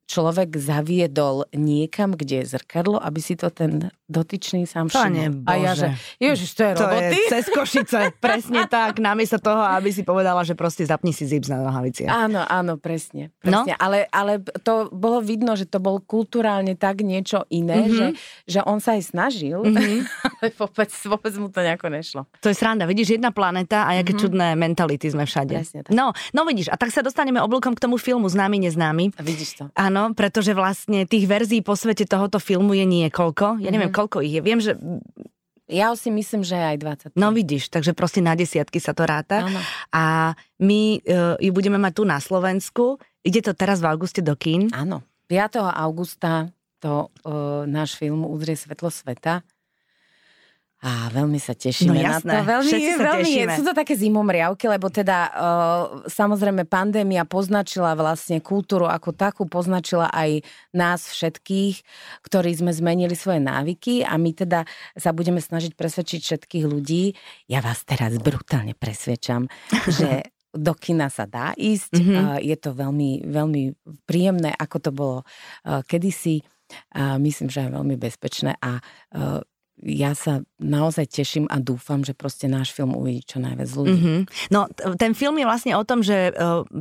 človek 0.08 0.56
zaviedol 0.56 1.46
niekam, 1.52 2.16
kde 2.16 2.42
je 2.42 2.56
zrkadlo, 2.56 2.96
aby 2.98 3.20
si 3.20 3.36
to 3.36 3.52
ten 3.52 3.92
dotyčný 4.08 4.64
sám 4.64 4.88
všimol. 4.88 5.44
A 5.44 5.52
ja, 5.60 5.76
že 5.76 5.88
ježiš, 6.16 6.56
to 6.56 6.64
je 6.64 6.74
to 6.80 6.88
roboty? 6.88 7.20
Je 7.20 7.28
cez 7.28 7.46
Košice, 7.52 8.00
presne 8.24 8.64
tak, 8.72 9.04
namiesto 9.04 9.36
toho, 9.36 9.60
aby 9.68 9.92
si 9.92 10.08
povedala, 10.08 10.48
že 10.48 10.56
proste 10.56 10.88
zapni 10.88 11.12
si 11.12 11.28
zips 11.28 11.52
na 11.52 11.60
nohavici. 11.60 12.08
Áno, 12.08 12.48
áno, 12.48 12.80
presne. 12.80 13.36
presne. 13.44 13.76
No? 13.76 13.84
Ale, 13.84 14.08
ale 14.16 14.40
to 14.64 14.88
bolo 14.96 15.20
vidno, 15.20 15.60
že 15.60 15.68
to 15.68 15.84
bol 15.84 16.00
kulturálne 16.00 16.80
tak 16.80 17.04
niečo 17.04 17.44
iné, 17.52 17.84
mm-hmm. 17.84 17.98
že, 18.00 18.08
že 18.48 18.60
on 18.64 18.80
sa 18.80 18.96
aj 18.96 19.12
snažil, 19.12 19.60
mm-hmm. 19.60 20.00
ale 20.40 20.46
vôbec, 20.56 20.90
vôbec 21.04 21.34
mu 21.36 21.52
to 21.52 21.60
nejako 21.60 21.88
nešlo. 21.92 22.22
To 22.40 22.48
je 22.48 22.56
sranda, 22.56 22.88
vidíš, 22.88 23.20
jedna 23.20 23.36
planeta 23.36 23.84
a 23.84 24.00
aké 24.00 24.16
mm-hmm. 24.16 24.24
čudné 24.24 24.48
mentality 24.56 25.12
sme 25.12 25.28
všade. 25.28 25.52
Presne 25.52 25.80
tak. 25.84 25.92
No, 25.92 26.16
no 26.32 26.48
vidíš, 26.48 26.72
a 26.72 26.80
tak 26.80 26.96
sa 26.96 27.04
dostaneme 27.04 27.44
oblúkom 27.44 27.76
k 27.76 27.84
tomu 27.84 28.00
filmu 28.00 28.32
Známy, 28.32 28.72
neznámy. 28.72 29.20
A 29.20 29.22
vidíš 29.26 29.60
to. 29.60 29.64
Áno, 29.76 29.97
pretože 30.18 30.52
vlastne 30.58 31.06
tých 31.08 31.26
verzií 31.26 31.62
po 31.62 31.78
svete 31.78 32.06
tohoto 32.08 32.38
filmu 32.42 32.74
je 32.76 32.86
niekoľko. 32.86 33.62
Ja 33.62 33.70
neviem, 33.70 33.90
mm-hmm 33.90 33.96
koľko 33.98 34.22
ich 34.22 34.38
je? 34.38 34.42
Viem, 34.46 34.60
že 34.62 34.78
ja 35.68 35.92
si 36.00 36.08
myslím, 36.14 36.48
že 36.48 36.56
aj 36.56 36.78
20. 37.12 37.20
No 37.20 37.36
vidíš, 37.36 37.68
takže 37.68 37.92
proste 37.92 38.24
na 38.24 38.40
desiatky 38.40 38.80
sa 38.80 38.96
to 38.96 39.04
ráta. 39.04 39.44
Áno. 39.44 39.60
A 39.92 40.32
my 40.64 40.82
uh, 41.04 41.36
ju 41.44 41.52
budeme 41.52 41.76
mať 41.76 41.94
tu 42.00 42.04
na 42.08 42.24
Slovensku. 42.24 43.02
Ide 43.26 43.44
to 43.44 43.54
teraz 43.58 43.84
v 43.84 43.92
auguste 43.92 44.24
do 44.24 44.38
kín. 44.40 44.72
Áno. 44.72 45.04
5. 45.28 45.60
augusta 45.60 46.56
to 46.80 47.12
uh, 47.28 47.68
náš 47.68 48.00
film 48.00 48.24
Udrie 48.24 48.56
svetlo 48.56 48.88
sveta 48.88 49.44
a 50.88 51.12
veľmi 51.12 51.36
sa 51.36 51.52
tešíme 51.52 52.00
no, 52.00 52.00
jasné. 52.00 52.32
na 52.32 52.40
to. 52.40 52.48
Veľmi, 52.48 52.72
sa 52.72 53.04
veľmi, 53.12 53.28
tešíme. 53.28 53.54
Sú 53.60 53.64
to 53.68 53.76
také 53.76 53.94
zimomriavky, 54.00 54.72
lebo 54.72 54.88
teda 54.88 55.18
uh, 55.28 55.84
samozrejme 56.08 56.64
pandémia 56.64 57.28
poznačila 57.28 57.92
vlastne 58.00 58.40
kultúru 58.40 58.88
ako 58.88 59.12
takú, 59.12 59.44
poznačila 59.52 60.08
aj 60.16 60.48
nás 60.72 61.12
všetkých, 61.12 61.84
ktorí 62.24 62.52
sme 62.56 62.72
zmenili 62.72 63.20
svoje 63.20 63.44
návyky 63.44 64.08
a 64.08 64.16
my 64.16 64.32
teda 64.32 64.64
sa 64.96 65.12
budeme 65.12 65.44
snažiť 65.44 65.76
presvedčiť 65.76 66.20
všetkých 66.24 66.64
ľudí. 66.64 67.12
Ja 67.52 67.60
vás 67.60 67.84
teraz 67.84 68.16
brutálne 68.24 68.72
presvedčam, 68.72 69.52
že 70.00 70.32
do 70.56 70.72
kina 70.72 71.12
sa 71.12 71.28
dá 71.28 71.52
ísť. 71.60 72.00
Mm-hmm. 72.00 72.16
Uh, 72.16 72.40
je 72.40 72.56
to 72.56 72.72
veľmi, 72.72 73.28
veľmi 73.28 73.76
príjemné, 74.08 74.56
ako 74.56 74.78
to 74.80 74.92
bolo 74.96 75.18
uh, 75.68 75.84
kedysi. 75.84 76.40
Uh, 76.96 77.20
myslím, 77.20 77.52
že 77.52 77.68
je 77.68 77.76
veľmi 77.76 77.96
bezpečné 78.00 78.56
a 78.60 78.80
uh, 78.80 79.44
ja 79.86 80.18
sa 80.18 80.42
naozaj 80.58 81.06
teším 81.06 81.46
a 81.54 81.62
dúfam, 81.62 82.02
že 82.02 82.18
proste 82.18 82.50
náš 82.50 82.74
film 82.74 82.98
uvidí 82.98 83.22
čo 83.22 83.38
najviac 83.38 83.70
ľudí. 83.78 83.94
Mm-hmm. 83.94 84.20
No, 84.50 84.66
ten 84.98 85.14
film 85.14 85.38
je 85.38 85.46
vlastne 85.46 85.74
o 85.78 85.86
tom, 85.86 86.02
že 86.02 86.30
e, 86.30 86.32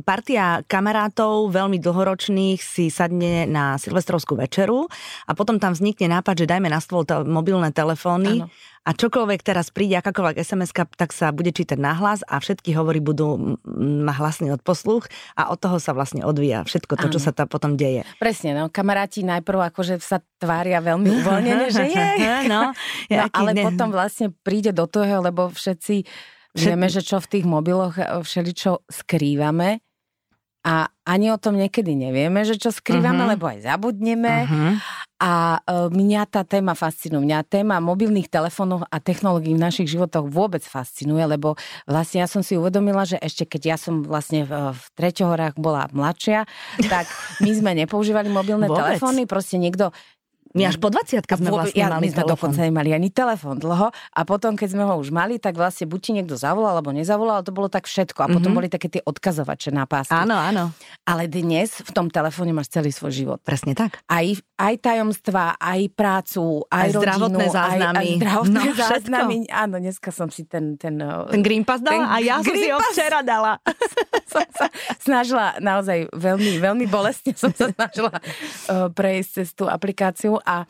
partia 0.01 0.65
kamarátov 0.65 1.53
veľmi 1.53 1.77
dlhoročných 1.77 2.57
si 2.57 2.89
sadne 2.89 3.45
na 3.45 3.77
silvestrovskú 3.77 4.33
večeru 4.33 4.89
a 5.29 5.31
potom 5.37 5.61
tam 5.61 5.77
vznikne 5.77 6.09
nápad, 6.17 6.45
že 6.45 6.49
dajme 6.49 6.73
na 6.73 6.81
stôl 6.81 7.05
mobilné 7.25 7.69
telefóny 7.69 8.41
Áno 8.41 8.49
a 8.87 8.95
čokoľvek 8.95 9.43
teraz 9.43 9.67
príde, 9.67 9.99
akákoľvek 9.99 10.39
sms 10.39 10.71
tak 10.95 11.11
sa 11.11 11.35
bude 11.35 11.51
čítať 11.51 11.75
nahlas 11.75 12.23
a 12.23 12.39
všetky 12.39 12.71
hovory 12.71 13.03
budú 13.03 13.59
na 13.75 14.15
hlasný 14.15 14.55
odposluch 14.55 15.11
a 15.35 15.51
od 15.51 15.59
toho 15.59 15.75
sa 15.83 15.91
vlastne 15.91 16.23
odvíja 16.23 16.63
všetko 16.63 16.95
to, 16.95 17.11
ano. 17.11 17.13
čo 17.13 17.19
sa 17.19 17.35
tam 17.35 17.51
potom 17.51 17.75
deje. 17.75 18.07
Presne, 18.23 18.55
no 18.55 18.71
kamaráti 18.71 19.27
najprv 19.27 19.75
akože 19.75 19.99
sa 19.99 20.23
tvária 20.39 20.79
veľmi 20.79 21.19
uvoľnene, 21.19 21.67
že 21.67 21.83
je. 21.91 22.07
No, 22.47 22.71
no 23.11 23.23
ale 23.35 23.51
ne. 23.51 23.67
potom 23.67 23.91
vlastne 23.91 24.31
príde 24.31 24.71
do 24.71 24.87
toho, 24.87 25.19
lebo 25.19 25.51
všetci 25.51 26.07
vieme, 26.55 26.87
že 26.87 27.03
čo 27.03 27.19
v 27.19 27.27
tých 27.27 27.45
mobiloch 27.45 27.99
e, 27.99 28.23
všeličo 28.23 28.87
skrývame 28.87 29.83
a 30.67 30.89
ani 31.07 31.31
o 31.31 31.37
tom 31.39 31.55
niekedy 31.55 31.95
nevieme, 31.95 32.43
že 32.43 32.59
čo 32.59 32.75
skrývame, 32.75 33.23
uh-huh. 33.23 33.33
lebo 33.37 33.45
aj 33.47 33.59
zabudneme. 33.63 34.35
Uh-huh. 34.47 34.73
A 35.17 35.57
e, 35.65 35.89
mňa 35.89 36.29
tá 36.29 36.45
téma 36.45 36.77
fascinuje. 36.77 37.25
Mňa 37.25 37.49
téma 37.49 37.81
mobilných 37.81 38.29
telefónov 38.29 38.85
a 38.85 38.97
technológií 39.01 39.57
v 39.57 39.65
našich 39.65 39.89
životoch 39.89 40.29
vôbec 40.29 40.61
fascinuje, 40.61 41.25
lebo 41.25 41.57
vlastne 41.89 42.21
ja 42.21 42.27
som 42.29 42.45
si 42.45 42.53
uvedomila, 42.53 43.01
že 43.01 43.17
ešte 43.17 43.49
keď 43.49 43.61
ja 43.65 43.77
som 43.81 44.05
vlastne 44.05 44.45
v, 44.45 44.77
v 44.77 44.83
treťohorách 44.93 45.57
bola 45.57 45.89
mladšia, 45.89 46.45
tak 46.85 47.09
my 47.41 47.49
sme 47.49 47.71
nepoužívali 47.81 48.29
mobilné 48.29 48.69
telefóny, 48.69 49.25
proste 49.25 49.57
niekto 49.57 49.89
My 50.57 50.63
až 50.73 50.77
po 50.81 50.89
20 50.89 51.21
sme 51.21 51.49
vlastne 51.53 51.77
ja, 51.77 51.93
mali 51.93 52.01
My 52.03 52.09
sme 52.09 52.23
dokonca 52.25 52.59
nemali 52.65 52.89
ani 52.91 53.13
telefón 53.13 53.61
dlho 53.61 53.93
a 53.93 54.21
potom, 54.25 54.57
keď 54.57 54.69
sme 54.73 54.83
ho 54.83 54.97
už 54.97 55.13
mali, 55.13 55.37
tak 55.37 55.53
vlastne 55.53 55.85
buď 55.85 55.99
ti 56.01 56.11
niekto 56.17 56.33
zavolal, 56.33 56.81
alebo 56.81 56.89
nezavolal, 56.89 57.45
to 57.45 57.53
bolo 57.53 57.69
tak 57.69 57.85
všetko. 57.85 58.25
A 58.25 58.27
potom 58.27 58.49
mm-hmm. 58.49 58.57
boli 58.57 58.67
také 58.67 58.87
tie 58.89 59.01
odkazovače 59.05 59.69
na 59.69 59.85
pásky. 59.85 60.17
Áno, 60.17 60.33
áno. 60.33 60.73
Ale 61.05 61.29
dnes 61.29 61.85
v 61.85 61.91
tom 61.93 62.09
telefóne 62.09 62.51
máš 62.51 62.73
celý 62.73 62.89
svoj 62.89 63.13
život. 63.13 63.39
Presne 63.45 63.77
tak. 63.77 64.01
Aj, 64.09 64.25
aj 64.57 64.73
tajomstva, 64.81 65.55
aj 65.61 65.81
prácu, 65.93 66.65
aj, 66.67 66.73
aj 66.73 66.89
rodinu, 66.89 67.01
zdravotné 67.05 67.45
záznamy. 67.53 67.97
Aj, 67.97 68.01
aj 68.01 68.17
zdravotné 68.17 68.59
no, 68.59 68.73
záznamy. 68.73 69.35
Áno, 69.53 69.75
dneska 69.77 70.09
som 70.09 70.27
si 70.33 70.43
ten... 70.49 70.73
Ten, 70.77 70.99
ten 71.01 71.41
Green 71.41 71.65
Pass 71.65 71.81
dala 71.81 71.93
ten 71.93 72.01
a 72.05 72.15
ja 72.21 72.37
som 72.41 72.53
si 72.53 72.69
ho 72.69 72.79
včera 72.93 73.19
dala. 73.21 73.61
som 74.31 74.45
sa 74.53 74.67
snažila 75.01 75.45
naozaj 75.61 76.09
veľmi, 76.13 76.61
veľmi 76.61 76.85
bolestne 76.89 77.33
som 77.33 77.51
sa 77.53 77.69
snažila 77.71 78.13
uh, 78.13 78.89
prejsť 78.91 79.29
cez 79.41 79.47
tú 79.53 79.65
aplikáciu 79.69 80.39
a 80.47 80.63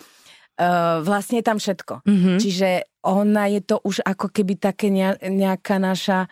Uh, 0.58 1.06
vlastne 1.06 1.38
je 1.38 1.46
tam 1.46 1.62
všetko. 1.62 2.02
Mm-hmm. 2.02 2.38
Čiže 2.42 2.70
ona 3.06 3.46
je 3.46 3.62
to 3.62 3.78
už 3.78 4.02
ako 4.02 4.34
keby 4.34 4.58
také 4.58 4.90
nejaká 4.90 5.78
naša 5.78 6.26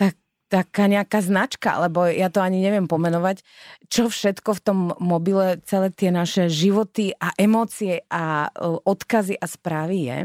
tak, 0.00 0.16
taká 0.48 0.88
nejaká 0.88 1.20
značka, 1.20 1.76
lebo 1.84 2.08
ja 2.08 2.32
to 2.32 2.40
ani 2.40 2.64
neviem 2.64 2.88
pomenovať, 2.88 3.44
čo 3.92 4.08
všetko 4.08 4.50
v 4.56 4.64
tom 4.64 4.78
mobile, 4.96 5.60
celé 5.68 5.92
tie 5.92 6.08
naše 6.08 6.48
životy 6.48 7.12
a 7.20 7.36
emócie 7.36 8.00
a 8.08 8.48
uh, 8.48 8.80
odkazy 8.80 9.36
a 9.36 9.44
správy 9.44 10.08
je. 10.08 10.18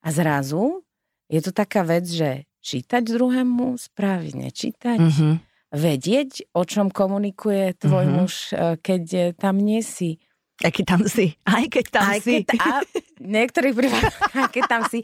A 0.00 0.08
zrazu 0.08 0.80
je 1.28 1.40
to 1.44 1.52
taká 1.52 1.84
vec, 1.84 2.08
že 2.08 2.48
čítať 2.64 3.04
druhému 3.04 3.76
správy, 3.76 4.40
nečítať, 4.40 4.98
mm-hmm. 5.04 5.34
vedieť, 5.76 6.48
o 6.56 6.64
čom 6.64 6.88
komunikuje 6.88 7.76
tvoj 7.76 8.04
mm-hmm. 8.08 8.20
muž, 8.20 8.34
e, 8.52 8.80
keď 8.80 9.36
tam 9.36 9.60
nie 9.60 9.84
si 9.84 10.20
keď 10.68 10.84
tam 10.84 11.00
si. 11.08 11.32
Aj 11.48 11.64
keď 11.64 11.84
tam 11.88 12.04
aj 12.04 12.20
si. 12.20 12.44
Keď, 12.44 12.60
a 12.60 12.84
niektorých 13.16 13.72
prípadoch, 13.72 14.16
aj 14.44 14.48
keď 14.52 14.64
tam 14.68 14.82
si. 14.92 15.00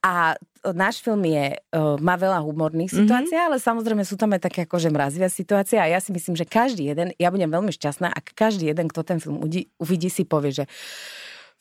A 0.00 0.32
náš 0.72 1.04
film 1.04 1.20
je, 1.28 1.60
uh, 1.60 2.00
má 2.00 2.16
veľa 2.16 2.40
humorných 2.40 2.88
mm-hmm. 2.88 3.04
situácií, 3.04 3.36
ale 3.36 3.60
samozrejme 3.60 4.00
sú 4.08 4.16
tam 4.16 4.32
aj 4.32 4.48
také 4.48 4.64
akože 4.64 4.88
mrazivia 4.88 5.28
situácie 5.28 5.76
a 5.76 5.92
ja 5.92 6.00
si 6.00 6.08
myslím, 6.16 6.32
že 6.40 6.48
každý 6.48 6.88
jeden, 6.88 7.12
ja 7.20 7.28
budem 7.28 7.52
veľmi 7.52 7.68
šťastná, 7.68 8.08
ak 8.08 8.32
každý 8.32 8.72
jeden, 8.72 8.88
kto 8.88 9.04
ten 9.04 9.20
film 9.20 9.44
uvidí, 9.44 9.68
uvidí 9.76 10.08
si 10.08 10.24
povie, 10.24 10.56
že 10.56 10.64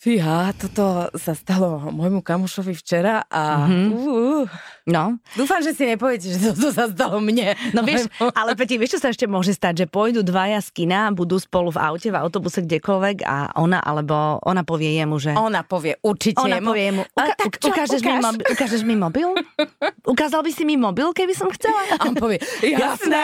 Fíha, 0.04 0.52
toto 0.60 1.08
sa 1.16 1.32
stalo 1.32 1.80
môjmu 1.80 2.20
kamušovi 2.20 2.76
včera 2.76 3.24
a... 3.32 3.64
Mm-hmm. 3.64 3.88
Uh, 3.96 4.44
no. 4.84 5.16
Dúfam, 5.40 5.64
že 5.64 5.72
si 5.72 5.88
nepoviete, 5.88 6.28
že 6.28 6.52
toto 6.52 6.76
sa 6.76 6.92
stalo 6.92 7.24
mne. 7.24 7.56
No 7.72 7.88
vieš, 7.88 8.12
ale 8.36 8.52
Peti, 8.60 8.76
vieš, 8.76 9.00
čo 9.00 9.08
sa 9.08 9.16
ešte 9.16 9.32
môže 9.32 9.56
stať? 9.56 9.88
Že 9.88 9.96
pôjdu 9.96 10.20
dvaja 10.28 10.60
z 10.60 10.76
kina, 10.76 11.08
budú 11.16 11.40
spolu 11.40 11.72
v 11.72 11.80
aute, 11.80 12.12
v 12.12 12.20
autobuse, 12.20 12.60
kdekoľvek 12.68 13.24
a 13.24 13.56
ona, 13.56 13.80
alebo 13.80 14.44
ona 14.44 14.68
povie 14.68 14.92
jemu, 14.92 15.24
že... 15.24 15.40
Ona 15.40 15.64
povie 15.64 15.96
určite 16.04 16.44
Ona 16.44 16.60
jemu. 16.60 16.68
povie 16.68 16.84
jemu, 16.84 17.02
uka- 17.08 17.38
tak 17.40 17.52
čo, 17.64 17.72
ukážeš, 17.72 18.02
ukáž? 18.04 18.12
mi 18.12 18.20
mobil, 18.20 18.46
ukážeš 18.52 18.82
mi 18.84 18.96
mobil? 19.00 19.28
Ukázal 20.20 20.44
by 20.44 20.52
si 20.52 20.68
mi 20.68 20.76
mobil, 20.76 21.16
keby 21.16 21.32
som 21.32 21.48
chcela? 21.48 21.80
A 21.96 22.12
on 22.12 22.20
povie, 22.20 22.44
jasné. 22.60 23.24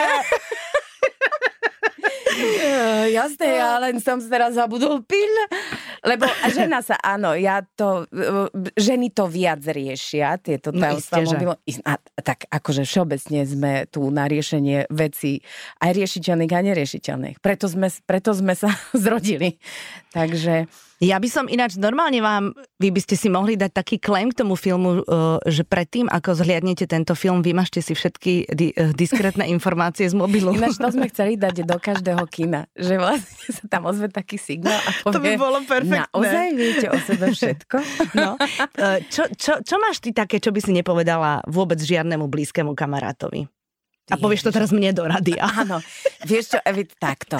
ja 3.50 3.80
len 3.82 3.98
som 4.00 4.20
teraz 4.20 4.56
zabudol 4.56 5.02
pil. 5.04 5.34
Lebo 6.00 6.24
žena 6.48 6.80
sa, 6.80 6.96
áno, 6.96 7.36
ja 7.36 7.60
to, 7.76 8.08
ženy 8.72 9.12
to 9.12 9.28
viac 9.28 9.60
riešia, 9.60 10.40
tieto 10.40 10.72
tajomstvá 10.72 11.20
no, 11.44 11.60
A, 11.84 11.92
tak 12.24 12.48
akože 12.48 12.88
všeobecne 12.88 13.44
sme 13.44 13.72
tu 13.92 14.08
na 14.08 14.24
riešenie 14.24 14.88
veci 14.88 15.44
aj 15.84 15.90
riešiteľných 15.92 16.52
a 16.56 16.60
neriešiteľných. 16.72 17.36
Preto 17.44 17.68
sme, 17.68 17.92
preto 18.08 18.32
sme 18.32 18.56
sa 18.56 18.72
zrodili. 19.04 19.60
Takže... 20.16 20.88
Ja 21.00 21.16
by 21.16 21.28
som 21.32 21.48
ináč 21.48 21.80
normálne 21.80 22.20
vám, 22.20 22.52
vy 22.76 22.92
by 22.92 23.00
ste 23.00 23.16
si 23.16 23.32
mohli 23.32 23.56
dať 23.56 23.72
taký 23.72 23.96
claim 23.96 24.28
k 24.28 24.44
tomu 24.44 24.52
filmu, 24.52 25.00
uh, 25.00 25.40
že 25.48 25.64
predtým, 25.64 26.04
ako 26.12 26.36
zhliadnete 26.36 26.84
tento 26.84 27.16
film, 27.16 27.40
vymažte 27.40 27.80
si 27.80 27.96
všetky 27.96 28.52
di- 28.52 28.76
uh, 28.76 28.92
diskrétne 28.92 29.48
informácie 29.48 30.04
z 30.04 30.12
mobilu. 30.12 30.52
Ináč 30.52 30.76
to 30.76 30.92
sme 30.92 31.08
chceli 31.08 31.40
dať 31.40 31.64
do 31.64 31.80
každého 31.80 32.20
kina, 32.28 32.68
že 32.76 33.00
vlastne 33.00 33.48
sa 33.48 33.64
tam 33.64 33.88
ozve 33.88 34.12
taký 34.12 34.36
signál 34.36 34.76
a 34.76 34.90
povie, 35.08 35.16
to 35.16 35.20
by 35.24 35.32
bolo 35.40 35.58
perfektné. 35.64 36.04
Naozaj 36.12 36.46
viete 36.52 36.86
o 36.92 36.96
sebe 37.00 37.26
všetko? 37.32 37.76
No. 38.20 38.36
Uh, 38.76 39.00
čo, 39.08 39.24
čo, 39.40 39.56
čo 39.64 39.80
máš 39.80 40.04
ty 40.04 40.12
také, 40.12 40.36
čo 40.36 40.52
by 40.52 40.60
si 40.60 40.76
nepovedala 40.76 41.40
vôbec 41.48 41.80
žiadnemu 41.80 42.28
blízkemu 42.28 42.76
kamarátovi? 42.76 43.48
A 44.10 44.14
povieš 44.18 44.46
to 44.46 44.50
teraz 44.50 44.74
mne 44.74 44.90
do 44.90 45.06
rady. 45.06 45.38
Áno, 45.62 45.78
vieš 46.26 46.56
čo, 46.56 46.58
Evit, 46.66 46.98
takto. 46.98 47.38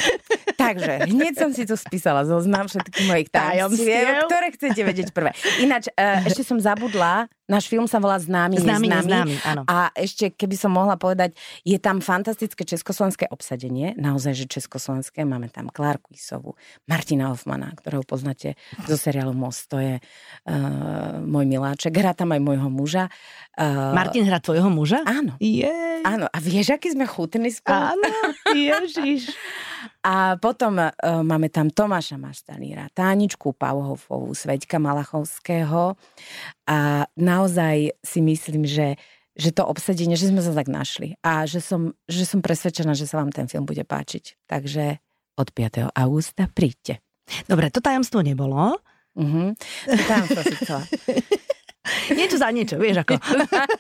Takže, 0.55 1.11
hneď 1.11 1.35
som 1.37 1.51
si 1.51 1.67
tu 1.67 1.75
spísala 1.75 2.23
zoznam 2.23 2.71
všetkých 2.71 3.07
mojich 3.11 3.29
tajomstiev, 3.29 4.31
ktoré 4.31 4.47
chcete 4.55 4.81
vedieť 4.81 5.09
prvé. 5.11 5.35
Ináč, 5.61 5.91
uh, 5.93 6.23
ešte 6.25 6.47
som 6.47 6.63
zabudla 6.63 7.29
Náš 7.51 7.67
film 7.67 7.91
sa 7.91 7.99
volá 7.99 8.15
Známy, 8.15 8.63
Známy, 8.63 8.87
neznámy. 8.87 9.11
neznámy 9.11 9.35
áno. 9.43 9.63
A 9.67 9.91
ešte, 9.99 10.31
keby 10.31 10.55
som 10.55 10.71
mohla 10.71 10.95
povedať, 10.95 11.35
je 11.67 11.75
tam 11.83 11.99
fantastické 11.99 12.63
československé 12.63 13.27
obsadenie, 13.27 13.99
naozaj, 13.99 14.39
že 14.39 14.47
československé. 14.47 15.27
Máme 15.27 15.51
tam 15.51 15.67
Klárku 15.67 16.15
Isovu, 16.15 16.55
Martina 16.87 17.35
Hoffmana, 17.35 17.75
ktorého 17.75 18.07
poznáte 18.07 18.55
zo 18.87 18.95
seriálu 18.95 19.35
Most, 19.35 19.67
to 19.67 19.83
je 19.83 19.99
uh, 19.99 21.19
môj 21.27 21.51
miláček. 21.51 21.91
Hrá 21.91 22.15
tam 22.15 22.31
aj 22.31 22.39
môjho 22.39 22.71
muža. 22.71 23.11
Uh, 23.59 23.99
Martin 23.99 24.31
hrá 24.31 24.39
tvojho 24.39 24.71
muža? 24.71 25.03
Áno. 25.03 25.35
Yeah. 25.43 26.07
Áno. 26.07 26.31
A 26.31 26.39
vieš, 26.61 26.77
aký 26.77 26.93
sme 26.93 27.09
chutní 27.09 27.49
spolu? 27.49 27.97
Áno, 27.97 28.09
ježiš. 28.53 29.33
A 30.05 30.37
potom 30.37 30.77
uh, 30.77 30.93
máme 31.25 31.49
tam 31.49 31.73
Tomáša 31.73 32.21
Maštaníra, 32.21 32.93
Táničku 32.93 33.57
Pauhofovú, 33.57 34.37
Sveďka 34.37 34.77
Malachovského. 34.77 35.97
A 36.69 37.09
naozaj 37.17 37.97
si 38.05 38.21
myslím, 38.21 38.69
že 38.69 39.01
že 39.41 39.57
to 39.57 39.65
obsadenie, 39.65 40.21
že 40.21 40.29
sme 40.29 40.45
sa 40.45 40.53
tak 40.53 40.69
našli 40.69 41.17
a 41.25 41.49
že 41.49 41.65
som, 41.65 41.97
že 42.05 42.29
som 42.29 42.45
presvedčená, 42.45 42.93
že 42.93 43.09
sa 43.09 43.25
vám 43.25 43.33
ten 43.33 43.49
film 43.49 43.65
bude 43.65 43.87
páčiť. 43.89 44.37
Takže 44.45 45.01
od 45.41 45.49
5. 45.49 45.97
augusta 45.97 46.45
príďte. 46.51 47.01
Dobre, 47.49 47.73
to 47.73 47.81
tajomstvo 47.81 48.21
nebolo. 48.21 48.77
Uh-huh. 49.17 49.57
To 49.87 50.03
tajomstvo 50.05 50.41
si 50.45 50.55
chcela. 50.61 50.83
Niečo 52.19 52.37
za 52.37 52.53
niečo, 52.53 52.77
vieš 52.77 53.03
ako. 53.07 53.17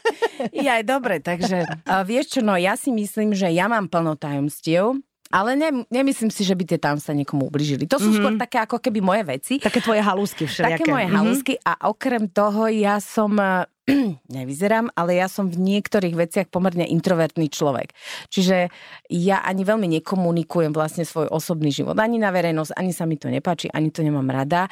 ja 0.66 0.80
dobre, 0.80 1.20
takže 1.20 1.68
uh, 1.68 2.02
vieš 2.02 2.38
čo, 2.38 2.40
no 2.40 2.56
ja 2.56 2.74
si 2.74 2.88
myslím, 2.92 3.36
že 3.36 3.52
ja 3.52 3.68
mám 3.68 3.92
plno 3.92 4.16
tajomstiev, 4.16 4.96
ale 5.30 5.54
ne, 5.54 5.86
nemyslím 5.86 6.26
si, 6.26 6.42
že 6.42 6.58
by 6.58 6.64
tie 6.66 6.78
tam 6.82 6.98
sa 6.98 7.14
niekomu 7.14 7.46
ubližili. 7.46 7.86
To 7.86 8.02
sú 8.02 8.10
mm-hmm. 8.10 8.18
skôr 8.18 8.32
také 8.34 8.58
ako 8.66 8.82
keby 8.82 8.98
moje 8.98 9.22
veci. 9.22 9.54
Také 9.62 9.78
tvoje 9.78 10.02
halúsky 10.02 10.42
všelijaké. 10.50 10.82
Také 10.82 10.90
moje 10.90 11.06
mm-hmm. 11.06 11.20
halúsky 11.22 11.54
a 11.62 11.72
okrem 11.86 12.26
toho 12.26 12.66
ja 12.66 12.98
som 12.98 13.38
nevyzerám, 14.36 14.90
ale 14.98 15.22
ja 15.22 15.30
som 15.30 15.46
v 15.46 15.62
niektorých 15.62 16.18
veciach 16.18 16.48
pomerne 16.50 16.82
introvertný 16.82 17.46
človek. 17.46 17.94
Čiže 18.26 18.74
ja 19.06 19.38
ani 19.46 19.62
veľmi 19.62 19.86
nekomunikujem 20.02 20.74
vlastne 20.74 21.06
svoj 21.06 21.30
osobný 21.30 21.70
život. 21.70 21.94
Ani 22.02 22.18
na 22.18 22.34
verejnosť, 22.34 22.74
ani 22.74 22.90
sa 22.90 23.06
mi 23.06 23.14
to 23.14 23.30
nepáči, 23.30 23.70
ani 23.70 23.94
to 23.94 24.02
nemám 24.02 24.26
rada. 24.26 24.66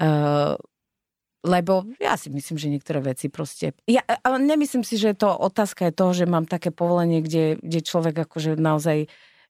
Uh, 0.00 0.56
lebo 1.40 1.88
ja 1.96 2.20
si 2.20 2.28
myslím, 2.28 2.56
že 2.60 2.68
niektoré 2.68 3.00
veci 3.00 3.32
proste... 3.32 3.72
Ja, 3.88 4.04
ale 4.04 4.36
nemyslím 4.44 4.84
si, 4.84 5.00
že 5.00 5.16
to 5.16 5.32
otázka 5.32 5.88
je 5.88 5.96
toho, 5.96 6.12
že 6.12 6.28
mám 6.28 6.44
také 6.44 6.68
povolenie, 6.68 7.24
kde, 7.24 7.56
kde 7.60 7.80
človek 7.80 8.28
akože 8.28 8.60
naozaj 8.60 9.08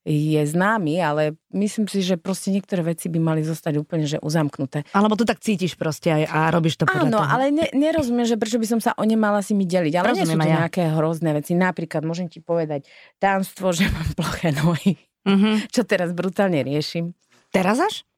je 0.09 0.41
známy, 0.41 0.97
ale 1.05 1.37
myslím 1.53 1.85
si, 1.85 2.01
že 2.01 2.17
proste 2.17 2.49
niektoré 2.49 2.81
veci 2.81 3.13
by 3.13 3.21
mali 3.21 3.45
zostať 3.45 3.77
úplne 3.77 4.09
že 4.09 4.17
uzamknuté. 4.25 4.89
Alebo 4.97 5.13
to 5.13 5.29
tak 5.29 5.45
cítiš 5.45 5.77
proste 5.77 6.09
aj 6.09 6.23
a 6.25 6.39
robíš 6.49 6.81
to 6.81 6.89
podľa 6.89 7.09
Áno, 7.13 7.21
toho. 7.21 7.29
ale 7.29 7.53
ne, 7.53 7.69
nerozumiem, 7.77 8.25
že 8.25 8.41
prečo 8.41 8.57
by 8.57 8.65
som 8.65 8.81
sa 8.81 8.97
o 8.97 9.05
ne 9.05 9.21
mala 9.21 9.45
si 9.45 9.53
mi 9.53 9.69
deliť. 9.69 10.01
Ale 10.01 10.17
Rozumiem 10.17 10.25
nie 10.25 10.33
sú 10.33 10.41
to 10.41 10.49
ja. 10.49 10.57
nejaké 10.65 10.83
hrozné 10.97 11.31
veci. 11.37 11.53
Napríklad 11.53 12.03
môžem 12.09 12.33
ti 12.33 12.41
povedať 12.41 12.89
tánstvo, 13.21 13.77
že 13.77 13.93
mám 13.93 14.09
ploché 14.17 14.57
nohy. 14.57 14.97
Mm-hmm. 15.29 15.69
Čo 15.69 15.85
teraz 15.85 16.17
brutálne 16.17 16.65
riešim. 16.65 17.13
Teraz 17.53 17.77
až? 17.77 18.09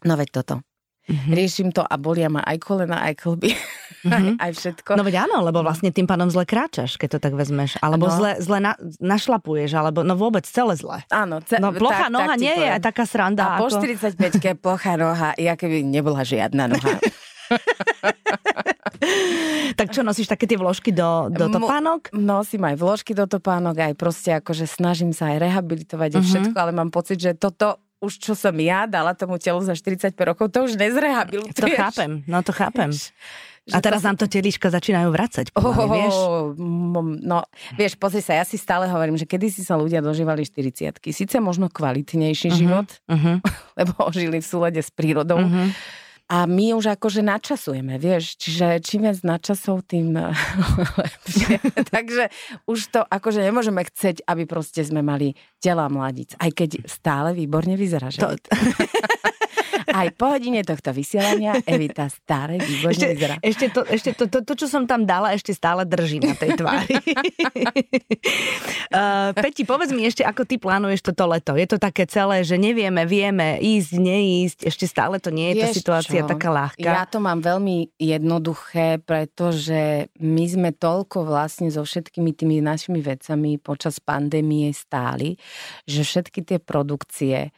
No 0.00 0.16
veď 0.16 0.32
toto. 0.32 0.54
Mm-hmm. 1.06 1.32
Riešim 1.38 1.70
to 1.70 1.86
a 1.86 1.94
bolia 2.02 2.26
ma 2.26 2.42
aj 2.42 2.58
kolena, 2.58 2.98
aj 3.06 3.14
klby. 3.22 3.54
Mm-hmm. 4.06 4.38
aj, 4.38 4.38
aj 4.38 4.52
všetko. 4.54 4.90
No 4.94 5.02
veď 5.02 5.26
áno, 5.26 5.42
lebo 5.42 5.66
vlastne 5.66 5.90
tým 5.90 6.06
pádom 6.06 6.30
zle 6.30 6.46
kráčaš, 6.46 6.94
keď 6.94 7.16
to 7.16 7.18
tak 7.26 7.34
vezmeš. 7.34 7.74
Alebo 7.82 8.06
no. 8.06 8.14
zle, 8.14 8.38
zle 8.38 8.62
na, 8.62 8.78
našlapuješ, 9.02 9.74
alebo 9.74 10.06
no 10.06 10.14
vôbec 10.14 10.46
celé 10.46 10.78
zle. 10.78 11.02
Áno. 11.10 11.42
Ce- 11.42 11.58
no 11.58 11.74
plochá 11.74 12.06
tak, 12.06 12.14
noha 12.14 12.38
tak 12.38 12.38
nie 12.38 12.54
poviem. 12.54 12.70
je 12.70 12.86
taká 12.86 13.02
sranda. 13.02 13.42
A 13.42 13.58
ako... 13.58 13.66
po 13.66 13.82
45-ke 13.82 14.54
plochá 14.62 14.94
noha, 14.94 15.34
ja 15.34 15.58
keby 15.58 15.82
nebola 15.82 16.22
žiadna 16.22 16.70
noha. 16.70 17.02
tak 19.78 19.90
čo, 19.90 20.06
nosíš 20.06 20.30
také 20.30 20.46
tie 20.46 20.58
vložky 20.58 20.94
do, 20.94 21.26
do 21.30 21.50
topánok? 21.50 22.14
Nosím 22.14 22.62
aj 22.62 22.78
vložky 22.78 23.10
do 23.10 23.26
topánok, 23.26 23.90
aj 23.90 23.94
proste 23.98 24.38
akože 24.38 24.70
snažím 24.70 25.10
sa 25.10 25.34
aj 25.34 25.42
rehabilitovať 25.42 26.10
uh-huh. 26.14 26.26
všetko, 26.26 26.56
ale 26.56 26.70
mám 26.70 26.94
pocit, 26.94 27.18
že 27.18 27.34
toto 27.34 27.82
už 28.06 28.22
čo 28.22 28.32
som 28.38 28.54
ja 28.54 28.86
dala 28.86 29.12
tomu 29.18 29.42
telu 29.42 29.58
za 29.66 29.74
45 29.74 30.14
rokov, 30.22 30.54
to 30.54 30.70
už 30.70 30.78
nezrehabilituješ. 30.78 31.58
To 31.58 31.66
chápem, 31.74 32.22
no 32.30 32.38
to 32.46 32.54
chápem. 32.54 32.94
A 33.74 33.82
teraz 33.82 34.02
to... 34.02 34.06
nám 34.06 34.14
to 34.14 34.30
telička 34.30 34.70
začínajú 34.70 35.10
vracať, 35.10 35.50
oh, 35.58 35.74
oh, 35.74 35.90
vieš? 35.90 36.14
No, 37.26 37.42
vieš, 37.74 37.98
pozri 37.98 38.22
sa, 38.22 38.38
ja 38.38 38.46
si 38.46 38.54
stále 38.54 38.86
hovorím, 38.86 39.18
že 39.18 39.26
kedy 39.26 39.50
si 39.50 39.66
sa 39.66 39.74
ľudia 39.74 39.98
dožívali 39.98 40.46
40 40.46 41.02
Sice 41.10 41.42
možno 41.42 41.66
kvalitnejší 41.66 42.54
uh-huh, 42.54 42.60
život, 42.62 42.86
uh-huh. 43.10 43.42
lebo 43.82 43.92
žili 44.14 44.38
v 44.38 44.46
súlade 44.46 44.78
s 44.78 44.94
prírodou. 44.94 45.42
Uh-huh 45.42 45.74
A 46.26 46.42
my 46.50 46.74
už 46.74 46.98
akože 46.98 47.22
načasujeme, 47.22 48.02
vieš, 48.02 48.34
čiže 48.34 48.82
čím 48.82 49.06
viac 49.06 49.22
načasov, 49.22 49.86
tým 49.86 50.18
lepšie. 51.00 51.62
Takže 51.94 52.34
už 52.66 52.78
to 52.90 53.00
akože 53.06 53.46
nemôžeme 53.46 53.78
chceť, 53.86 54.26
aby 54.26 54.42
proste 54.42 54.82
sme 54.82 55.06
mali 55.06 55.38
tela 55.62 55.86
mladíc, 55.86 56.34
aj 56.42 56.50
keď 56.50 56.70
stále 56.90 57.30
výborne 57.30 57.78
vyzerá. 57.78 58.10
Že? 58.10 58.20
To... 58.26 58.28
Aj 59.90 60.08
po 60.14 60.34
hodine 60.34 60.62
tohto 60.66 60.90
vysielania 60.90 61.62
Evita 61.62 62.10
stále 62.10 62.58
výborne 62.58 62.96
ešte, 62.96 63.06
vyzerá. 63.14 63.34
Ešte, 63.38 63.66
to, 63.70 63.80
ešte 63.86 64.10
to, 64.18 64.24
to, 64.26 64.38
to, 64.42 64.52
čo 64.58 64.66
som 64.66 64.84
tam 64.88 65.06
dala, 65.06 65.34
ešte 65.34 65.54
stále 65.54 65.86
drží 65.86 66.18
na 66.22 66.34
tej 66.34 66.58
tvári. 66.58 66.94
uh, 68.90 69.30
Peti, 69.44 69.62
povedz 69.62 69.92
mi 69.94 70.06
ešte, 70.06 70.26
ako 70.26 70.42
ty 70.46 70.58
plánuješ 70.58 71.06
toto 71.12 71.26
leto. 71.30 71.54
Je 71.54 71.66
to 71.70 71.78
také 71.78 72.06
celé, 72.10 72.42
že 72.42 72.58
nevieme, 72.58 73.06
vieme 73.06 73.58
ísť, 73.62 73.92
neísť, 73.96 74.58
ešte 74.66 74.86
stále 74.90 75.22
to 75.22 75.30
nie 75.30 75.54
je 75.54 75.62
Vieš 75.62 75.64
tá 75.64 75.68
situácia 75.74 76.20
čo? 76.22 76.28
taká 76.30 76.48
ľahká. 76.50 76.86
Ja 76.86 77.04
to 77.06 77.22
mám 77.22 77.40
veľmi 77.42 77.94
jednoduché, 77.98 78.98
pretože 79.02 80.10
my 80.18 80.44
sme 80.46 80.70
toľko 80.74 81.26
vlastne 81.26 81.68
so 81.70 81.82
všetkými 81.86 82.34
tými 82.34 82.58
našimi 82.62 83.00
vecami 83.02 83.58
počas 83.62 84.02
pandémie 84.02 84.70
stáli, 84.74 85.38
že 85.86 86.02
všetky 86.02 86.40
tie 86.42 86.58
produkcie, 86.58 87.50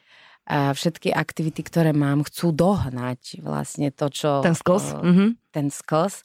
všetky 0.48 1.12
aktivity, 1.12 1.60
ktoré 1.60 1.92
mám, 1.92 2.24
chcú 2.24 2.56
dohnať 2.56 3.44
vlastne 3.44 3.92
to, 3.92 4.08
čo... 4.08 4.40
Ten 4.40 4.56
skos. 4.56 4.96
Uh. 4.96 5.36
Ten 5.52 5.68
skos. 5.68 6.24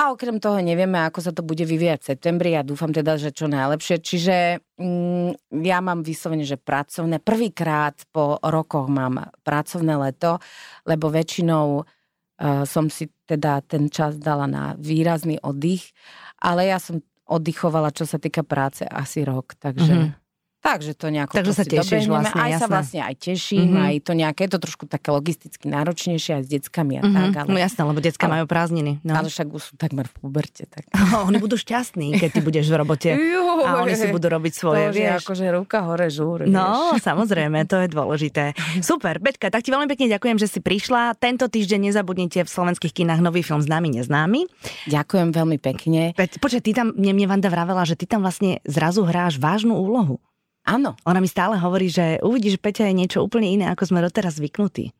A 0.00 0.16
okrem 0.16 0.40
toho 0.40 0.56
nevieme, 0.64 0.96
ako 0.96 1.20
sa 1.20 1.28
to 1.34 1.44
bude 1.44 1.60
vyvíjať 1.60 1.98
v 2.00 2.08
septembri 2.16 2.50
a 2.56 2.64
dúfam 2.64 2.88
teda, 2.88 3.20
že 3.20 3.36
čo 3.36 3.52
najlepšie. 3.52 4.00
Čiže 4.00 4.36
mm, 4.80 5.60
ja 5.60 5.78
mám 5.84 6.00
vyslovene, 6.00 6.46
že 6.46 6.56
pracovné. 6.56 7.20
Prvýkrát 7.20 8.00
po 8.08 8.40
rokoch 8.40 8.88
mám 8.88 9.28
pracovné 9.44 10.00
leto, 10.00 10.40
lebo 10.88 11.12
väčšinou 11.12 11.84
uh, 11.84 12.64
som 12.64 12.88
si 12.88 13.12
teda 13.28 13.60
ten 13.60 13.92
čas 13.92 14.16
dala 14.16 14.48
na 14.48 14.72
výrazný 14.80 15.36
oddych, 15.36 15.92
ale 16.40 16.72
ja 16.72 16.80
som 16.80 17.04
oddychovala, 17.28 17.92
čo 17.92 18.08
sa 18.08 18.16
týka 18.16 18.40
práce, 18.40 18.88
asi 18.88 19.20
rok, 19.26 19.58
takže... 19.60 19.94
Mm-hmm. 19.94 20.19
Takže 20.60 20.92
to 20.92 21.08
nejako 21.08 21.40
Takže 21.40 21.52
sa 21.56 21.64
tešíš 21.64 22.04
vlastne, 22.04 22.36
Aj 22.36 22.52
jasné. 22.52 22.60
sa 22.60 22.66
vlastne 22.68 23.00
aj 23.00 23.14
teším, 23.16 23.72
mm-hmm. 23.72 23.86
aj 23.88 23.94
to 24.04 24.12
nejaké, 24.12 24.40
je 24.44 24.52
to 24.52 24.60
trošku 24.60 24.84
také 24.84 25.08
logisticky 25.08 25.72
náročnejšie 25.72 26.36
aj 26.36 26.42
s 26.44 26.48
deckami 26.52 27.00
a 27.00 27.02
mm-hmm. 27.02 27.16
tak. 27.16 27.32
Ale... 27.32 27.48
No 27.48 27.56
jasné, 27.56 27.80
lebo 27.80 27.98
decka 28.04 28.24
ale, 28.28 28.32
majú 28.36 28.44
prázdniny. 28.44 28.92
No. 29.00 29.16
Ale 29.16 29.32
však 29.32 29.48
už 29.56 29.62
sú 29.72 29.74
takmer 29.80 30.04
v 30.04 30.14
puberte. 30.20 30.68
Tak... 30.68 30.92
No, 31.10 31.26
oni 31.26 31.40
budú 31.42 31.56
šťastní, 31.56 32.14
keď 32.20 32.28
ty 32.28 32.40
budeš 32.44 32.68
v 32.70 32.76
robote 32.76 33.08
Juhu, 33.34 33.64
a 33.64 33.80
oni 33.80 33.96
si 33.96 34.12
budú 34.12 34.28
robiť 34.28 34.52
svoje, 34.52 34.92
to, 34.92 35.00
vieš. 35.00 35.24
akože 35.24 35.44
ruka 35.48 35.80
hore 35.80 36.12
žúr. 36.12 36.44
No, 36.44 36.92
vieš. 36.92 37.02
samozrejme, 37.08 37.64
to 37.64 37.80
je 37.80 37.88
dôležité. 37.88 38.52
Super, 38.84 39.16
Beťka, 39.16 39.48
tak 39.48 39.64
ti 39.64 39.72
veľmi 39.72 39.88
pekne 39.88 40.12
ďakujem, 40.12 40.36
že 40.36 40.46
si 40.46 40.60
prišla. 40.60 41.16
Tento 41.16 41.48
týždeň 41.48 41.88
nezabudnite 41.88 42.44
v 42.44 42.50
slovenských 42.52 42.92
kinách 42.92 43.24
nový 43.24 43.40
film 43.40 43.64
Známy 43.64 43.96
neznámy. 43.96 44.44
Ďakujem 44.92 45.32
veľmi 45.32 45.56
pekne. 45.56 46.12
Počkaj, 46.14 46.62
ty 46.62 46.76
tam, 46.76 46.92
mne, 46.92 47.16
mne 47.16 47.26
Vanda 47.32 47.48
vravela, 47.48 47.82
že 47.88 47.96
ty 47.96 48.04
tam 48.04 48.20
vlastne 48.20 48.60
zrazu 48.68 49.08
hráš 49.08 49.40
vážnu 49.40 49.72
úlohu. 49.72 50.20
Áno. 50.66 50.96
Ona 51.08 51.18
mi 51.18 51.28
stále 51.30 51.56
hovorí, 51.56 51.88
že 51.88 52.20
uvidíš, 52.20 52.60
že 52.60 52.62
Peťa 52.62 52.84
je 52.90 52.98
niečo 52.98 53.18
úplne 53.24 53.48
iné, 53.48 53.66
ako 53.72 53.90
sme 53.90 54.04
doteraz 54.04 54.36
zvyknutí. 54.36 54.92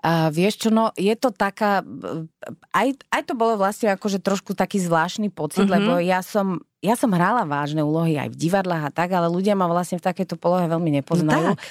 A 0.00 0.32
vieš 0.32 0.64
čo, 0.64 0.68
no 0.72 0.96
je 0.96 1.12
to 1.12 1.28
taká, 1.28 1.84
aj, 2.72 2.88
aj 3.12 3.22
to 3.28 3.36
bolo 3.36 3.60
vlastne 3.60 3.92
akože 3.92 4.24
trošku 4.24 4.56
taký 4.56 4.80
zvláštny 4.80 5.28
pocit, 5.28 5.68
mm-hmm. 5.68 5.76
lebo 5.76 5.92
ja 6.00 6.24
som, 6.24 6.64
ja 6.80 6.96
som 6.96 7.12
hrála 7.12 7.44
vážne 7.44 7.84
úlohy 7.84 8.16
aj 8.16 8.32
v 8.32 8.40
divadlách 8.48 8.88
a 8.88 8.94
tak, 8.94 9.12
ale 9.12 9.28
ľudia 9.28 9.52
ma 9.52 9.68
vlastne 9.68 10.00
v 10.00 10.06
takejto 10.08 10.40
polohe 10.40 10.64
veľmi 10.66 11.04
nepoznajú. 11.04 11.52
No 11.52 11.56
tak. 11.56 11.68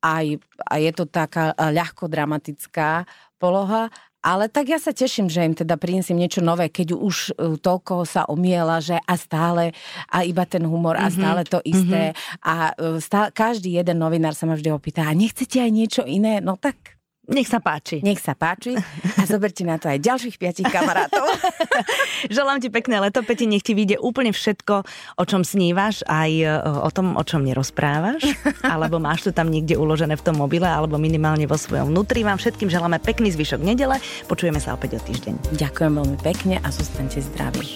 Aj, 0.00 0.26
a 0.64 0.74
je 0.80 0.90
to 0.96 1.04
taká 1.04 1.52
ľahko 1.58 2.08
dramatická 2.08 3.04
poloha 3.36 3.92
ale 4.20 4.52
tak 4.52 4.68
ja 4.68 4.76
sa 4.76 4.92
teším, 4.92 5.32
že 5.32 5.48
im 5.48 5.56
teda 5.56 5.80
prinesiem 5.80 6.20
niečo 6.20 6.44
nové, 6.44 6.68
keď 6.68 6.92
už 6.92 7.16
e, 7.32 7.56
toľko 7.56 8.04
sa 8.04 8.28
omiela, 8.28 8.76
že 8.84 9.00
a 9.00 9.14
stále 9.16 9.72
a 10.12 10.28
iba 10.28 10.44
ten 10.44 10.64
humor 10.68 11.00
a 11.00 11.08
mhm, 11.08 11.14
stále 11.16 11.42
to 11.48 11.58
isté. 11.64 12.12
Mm-hmm. 12.12 12.44
A 12.44 12.54
e, 12.76 13.00
stále, 13.00 13.28
každý 13.32 13.80
jeden 13.80 13.96
novinár 13.96 14.36
sa 14.36 14.44
ma 14.44 14.60
vždy 14.60 14.70
opýta, 14.76 15.08
a 15.08 15.16
nechcete 15.16 15.64
aj 15.64 15.72
niečo 15.72 16.02
iné? 16.04 16.44
No 16.44 16.60
tak 16.60 16.99
nech 17.30 17.48
sa 17.48 17.62
páči. 17.62 18.02
Nech 18.02 18.20
sa 18.20 18.34
páči 18.34 18.76
a 19.16 19.22
zoberte 19.24 19.62
na 19.62 19.78
to 19.78 19.88
aj 19.88 20.02
ďalších 20.02 20.36
piatich 20.36 20.68
kamarátov. 20.68 21.26
Želám 22.36 22.60
ti 22.60 22.68
pekné 22.68 23.00
leto, 23.00 23.22
Peti, 23.24 23.46
nech 23.46 23.64
ti 23.64 23.72
vyjde 23.72 24.00
úplne 24.00 24.32
všetko, 24.34 24.74
o 25.16 25.24
čom 25.24 25.42
snívaš, 25.42 26.02
aj 26.06 26.30
e, 26.30 26.46
o 26.60 26.90
tom, 26.92 27.16
o 27.16 27.24
čom 27.24 27.44
nerozprávaš, 27.44 28.24
alebo 28.72 29.00
máš 29.00 29.28
to 29.28 29.30
tam 29.32 29.48
niekde 29.48 29.76
uložené 29.78 30.16
v 30.16 30.24
tom 30.24 30.36
mobile, 30.38 30.66
alebo 30.66 31.00
minimálne 31.00 31.46
vo 31.46 31.56
svojom 31.56 31.92
vnútri. 31.92 32.26
Vám 32.26 32.38
všetkým 32.40 32.68
želáme 32.68 33.00
pekný 33.00 33.32
zvyšok 33.32 33.60
nedele. 33.62 33.98
Počujeme 34.28 34.60
sa 34.60 34.76
opäť 34.76 34.98
o 34.98 35.00
týždeň. 35.00 35.56
Ďakujem 35.56 35.92
veľmi 35.96 36.18
pekne 36.20 36.56
a 36.60 36.68
zostaňte 36.68 37.22
zdraví. 37.24 37.66